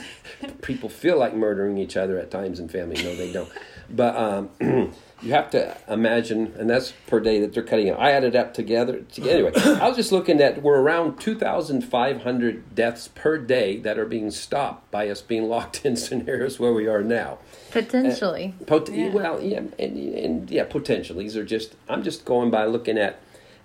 people 0.62 0.88
feel 0.88 1.18
like 1.18 1.34
murdering 1.34 1.78
each 1.78 1.96
other 1.96 2.18
at 2.18 2.30
times 2.30 2.58
in 2.58 2.68
family. 2.68 3.02
No, 3.02 3.14
they 3.14 3.32
don't. 3.32 3.50
But 3.90 4.16
um, 4.16 4.50
you 5.22 5.32
have 5.32 5.50
to 5.50 5.76
imagine, 5.88 6.54
and 6.58 6.68
that's 6.68 6.92
per 7.06 7.20
day 7.20 7.40
that 7.40 7.54
they're 7.54 7.62
cutting 7.62 7.90
out. 7.90 7.98
I 7.98 8.12
added 8.12 8.36
up 8.36 8.54
together. 8.54 9.04
Anyway, 9.18 9.52
I 9.54 9.88
was 9.88 9.96
just 9.96 10.12
looking 10.12 10.40
at 10.40 10.62
we're 10.62 10.80
around 10.80 11.20
2,500 11.20 12.74
deaths 12.74 13.08
per 13.08 13.38
day 13.38 13.78
that 13.78 13.98
are 13.98 14.06
being 14.06 14.30
stopped 14.30 14.90
by 14.90 15.08
us 15.08 15.22
being 15.22 15.44
locked 15.44 15.84
in 15.84 15.96
scenarios 15.96 16.58
where 16.58 16.72
we 16.72 16.86
are 16.86 17.02
now. 17.02 17.38
Potentially. 17.70 18.54
Uh, 18.60 18.64
pot- 18.64 18.92
yeah. 18.92 19.10
Well, 19.10 19.42
yeah, 19.42 19.62
and, 19.78 19.96
and 20.14 20.50
yeah, 20.50 20.64
potentially. 20.64 21.24
These 21.24 21.36
are 21.36 21.44
just, 21.44 21.74
I'm 21.88 22.02
just 22.02 22.24
going 22.24 22.50
by 22.50 22.66
looking 22.66 22.98
at, 22.98 23.20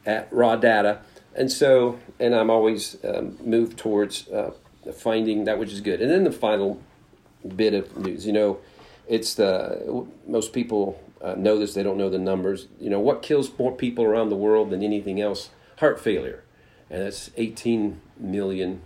at 0.05 0.31
raw 0.31 0.55
data. 0.55 1.01
And 1.35 1.51
so, 1.51 1.99
and 2.19 2.35
I'm 2.35 2.49
always 2.49 2.97
um, 3.03 3.37
moved 3.43 3.77
towards 3.77 4.27
uh, 4.29 4.51
finding 4.95 5.45
that 5.45 5.57
which 5.59 5.71
is 5.71 5.81
good. 5.81 6.01
And 6.01 6.11
then 6.11 6.23
the 6.23 6.31
final 6.31 6.81
bit 7.55 7.73
of 7.73 7.97
news, 7.97 8.25
you 8.25 8.33
know, 8.33 8.59
it's 9.07 9.33
the 9.33 10.07
most 10.27 10.53
people 10.53 11.01
uh, 11.21 11.35
know 11.35 11.57
this. 11.57 11.73
They 11.73 11.83
don't 11.83 11.97
know 11.97 12.09
the 12.09 12.19
numbers. 12.19 12.67
You 12.79 12.89
know 12.89 12.99
what 12.99 13.21
kills 13.21 13.51
more 13.57 13.71
people 13.71 14.03
around 14.03 14.29
the 14.29 14.35
world 14.35 14.69
than 14.69 14.83
anything 14.83 15.21
else? 15.21 15.49
Heart 15.79 15.99
failure, 15.99 16.43
and 16.89 17.01
that's 17.01 17.31
18 17.35 17.99
million 18.17 18.81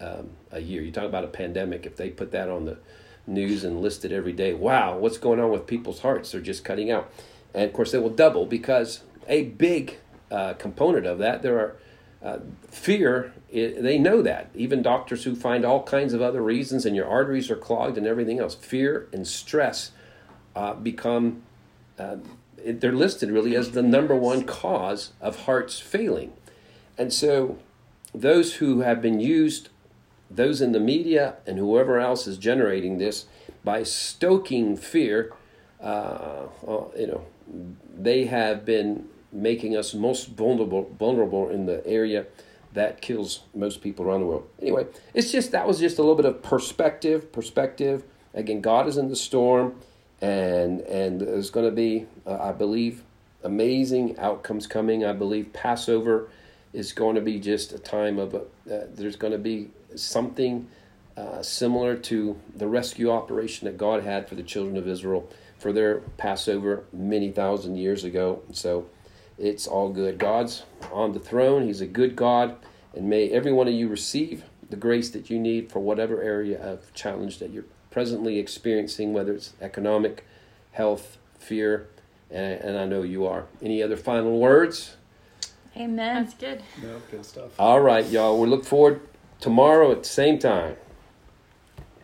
um, 0.00 0.30
a 0.50 0.60
year. 0.60 0.82
You 0.82 0.92
talk 0.92 1.04
about 1.04 1.24
a 1.24 1.28
pandemic. 1.28 1.86
If 1.86 1.96
they 1.96 2.10
put 2.10 2.30
that 2.32 2.48
on 2.48 2.64
the 2.64 2.78
news 3.26 3.64
and 3.64 3.80
list 3.80 4.04
it 4.04 4.12
every 4.12 4.32
day, 4.32 4.54
wow, 4.54 4.96
what's 4.96 5.18
going 5.18 5.40
on 5.40 5.50
with 5.50 5.66
people's 5.66 6.00
hearts? 6.00 6.32
They're 6.32 6.40
just 6.40 6.64
cutting 6.64 6.90
out, 6.90 7.12
and 7.54 7.64
of 7.64 7.72
course 7.72 7.92
they 7.92 7.98
will 7.98 8.10
double 8.10 8.46
because 8.46 9.02
a 9.28 9.44
big 9.44 9.98
uh, 10.30 10.54
component 10.54 11.06
of 11.06 11.18
that 11.18 11.42
there 11.42 11.58
are 11.58 11.76
uh, 12.22 12.38
fear, 12.68 13.32
it, 13.50 13.82
they 13.82 13.98
know 13.98 14.22
that. 14.22 14.50
Even 14.54 14.82
doctors 14.82 15.24
who 15.24 15.34
find 15.34 15.64
all 15.64 15.82
kinds 15.82 16.12
of 16.12 16.20
other 16.20 16.42
reasons 16.42 16.84
and 16.84 16.94
your 16.94 17.08
arteries 17.08 17.50
are 17.50 17.56
clogged 17.56 17.96
and 17.96 18.06
everything 18.06 18.38
else, 18.38 18.54
fear 18.54 19.08
and 19.12 19.26
stress 19.26 19.92
uh, 20.54 20.74
become, 20.74 21.42
uh, 21.98 22.16
they're 22.64 22.92
listed 22.92 23.30
really 23.30 23.56
as 23.56 23.70
the 23.70 23.82
number 23.82 24.14
one 24.14 24.44
cause 24.44 25.12
of 25.20 25.44
hearts 25.44 25.78
failing. 25.78 26.32
And 26.98 27.12
so 27.12 27.58
those 28.14 28.54
who 28.56 28.80
have 28.80 29.00
been 29.00 29.20
used, 29.20 29.70
those 30.30 30.60
in 30.60 30.72
the 30.72 30.80
media 30.80 31.36
and 31.46 31.58
whoever 31.58 31.98
else 31.98 32.26
is 32.26 32.36
generating 32.36 32.98
this, 32.98 33.26
by 33.64 33.82
stoking 33.82 34.76
fear, 34.76 35.32
uh, 35.80 36.46
you 36.98 37.06
know, 37.06 37.26
they 37.96 38.26
have 38.26 38.64
been 38.64 39.08
making 39.32 39.76
us 39.76 39.94
most 39.94 40.28
vulnerable 40.28 40.90
vulnerable 40.98 41.48
in 41.48 41.66
the 41.66 41.86
area 41.86 42.26
that 42.72 43.00
kills 43.00 43.40
most 43.54 43.82
people 43.82 44.04
around 44.04 44.20
the 44.20 44.26
world. 44.26 44.48
Anyway, 44.60 44.86
it's 45.14 45.32
just 45.32 45.52
that 45.52 45.66
was 45.66 45.80
just 45.80 45.98
a 45.98 46.02
little 46.02 46.16
bit 46.16 46.24
of 46.24 46.42
perspective. 46.42 47.32
Perspective. 47.32 48.04
Again, 48.34 48.60
God 48.60 48.86
is 48.86 48.96
in 48.96 49.08
the 49.08 49.16
storm, 49.16 49.76
and 50.20 50.80
and 50.82 51.20
there's 51.20 51.50
going 51.50 51.66
to 51.66 51.74
be, 51.74 52.06
uh, 52.26 52.38
I 52.40 52.52
believe, 52.52 53.02
amazing 53.42 54.18
outcomes 54.18 54.66
coming. 54.66 55.04
I 55.04 55.12
believe 55.12 55.52
Passover 55.52 56.28
is 56.72 56.92
going 56.92 57.16
to 57.16 57.20
be 57.20 57.40
just 57.40 57.72
a 57.72 57.78
time 57.78 58.18
of. 58.18 58.34
Uh, 58.34 58.40
there's 58.64 59.16
going 59.16 59.32
to 59.32 59.38
be 59.38 59.70
something 59.96 60.68
uh, 61.16 61.42
similar 61.42 61.96
to 61.96 62.38
the 62.54 62.68
rescue 62.68 63.10
operation 63.10 63.66
that 63.66 63.76
God 63.76 64.04
had 64.04 64.28
for 64.28 64.36
the 64.36 64.44
children 64.44 64.76
of 64.76 64.86
Israel 64.86 65.28
for 65.58 65.72
their 65.72 65.98
Passover 66.16 66.84
many 66.92 67.30
thousand 67.30 67.76
years 67.76 68.04
ago. 68.04 68.42
So 68.52 68.86
it's 69.40 69.66
all 69.66 69.88
good. 69.88 70.18
God's 70.18 70.64
on 70.92 71.12
the 71.12 71.18
throne. 71.18 71.64
He's 71.64 71.80
a 71.80 71.86
good 71.86 72.14
God. 72.14 72.56
And 72.94 73.08
may 73.08 73.30
every 73.30 73.52
one 73.52 73.68
of 73.68 73.74
you 73.74 73.88
receive 73.88 74.44
the 74.68 74.76
grace 74.76 75.10
that 75.10 75.30
you 75.30 75.38
need 75.38 75.70
for 75.72 75.80
whatever 75.80 76.22
area 76.22 76.60
of 76.60 76.92
challenge 76.94 77.38
that 77.38 77.50
you're 77.50 77.64
presently 77.90 78.38
experiencing, 78.38 79.12
whether 79.12 79.32
it's 79.32 79.52
economic, 79.60 80.24
health, 80.72 81.18
fear, 81.38 81.88
and, 82.30 82.60
and 82.60 82.78
I 82.78 82.84
know 82.84 83.02
you 83.02 83.26
are. 83.26 83.46
Any 83.62 83.82
other 83.82 83.96
final 83.96 84.38
words? 84.38 84.96
Amen. 85.76 86.24
That's 86.24 86.34
good. 86.34 86.62
No, 86.82 87.00
good 87.10 87.24
stuff. 87.24 87.58
All 87.58 87.80
right, 87.80 88.06
y'all. 88.06 88.40
We 88.40 88.48
look 88.48 88.64
forward 88.64 89.00
tomorrow 89.40 89.90
at 89.92 90.02
the 90.02 90.08
same 90.08 90.38
time. 90.38 90.76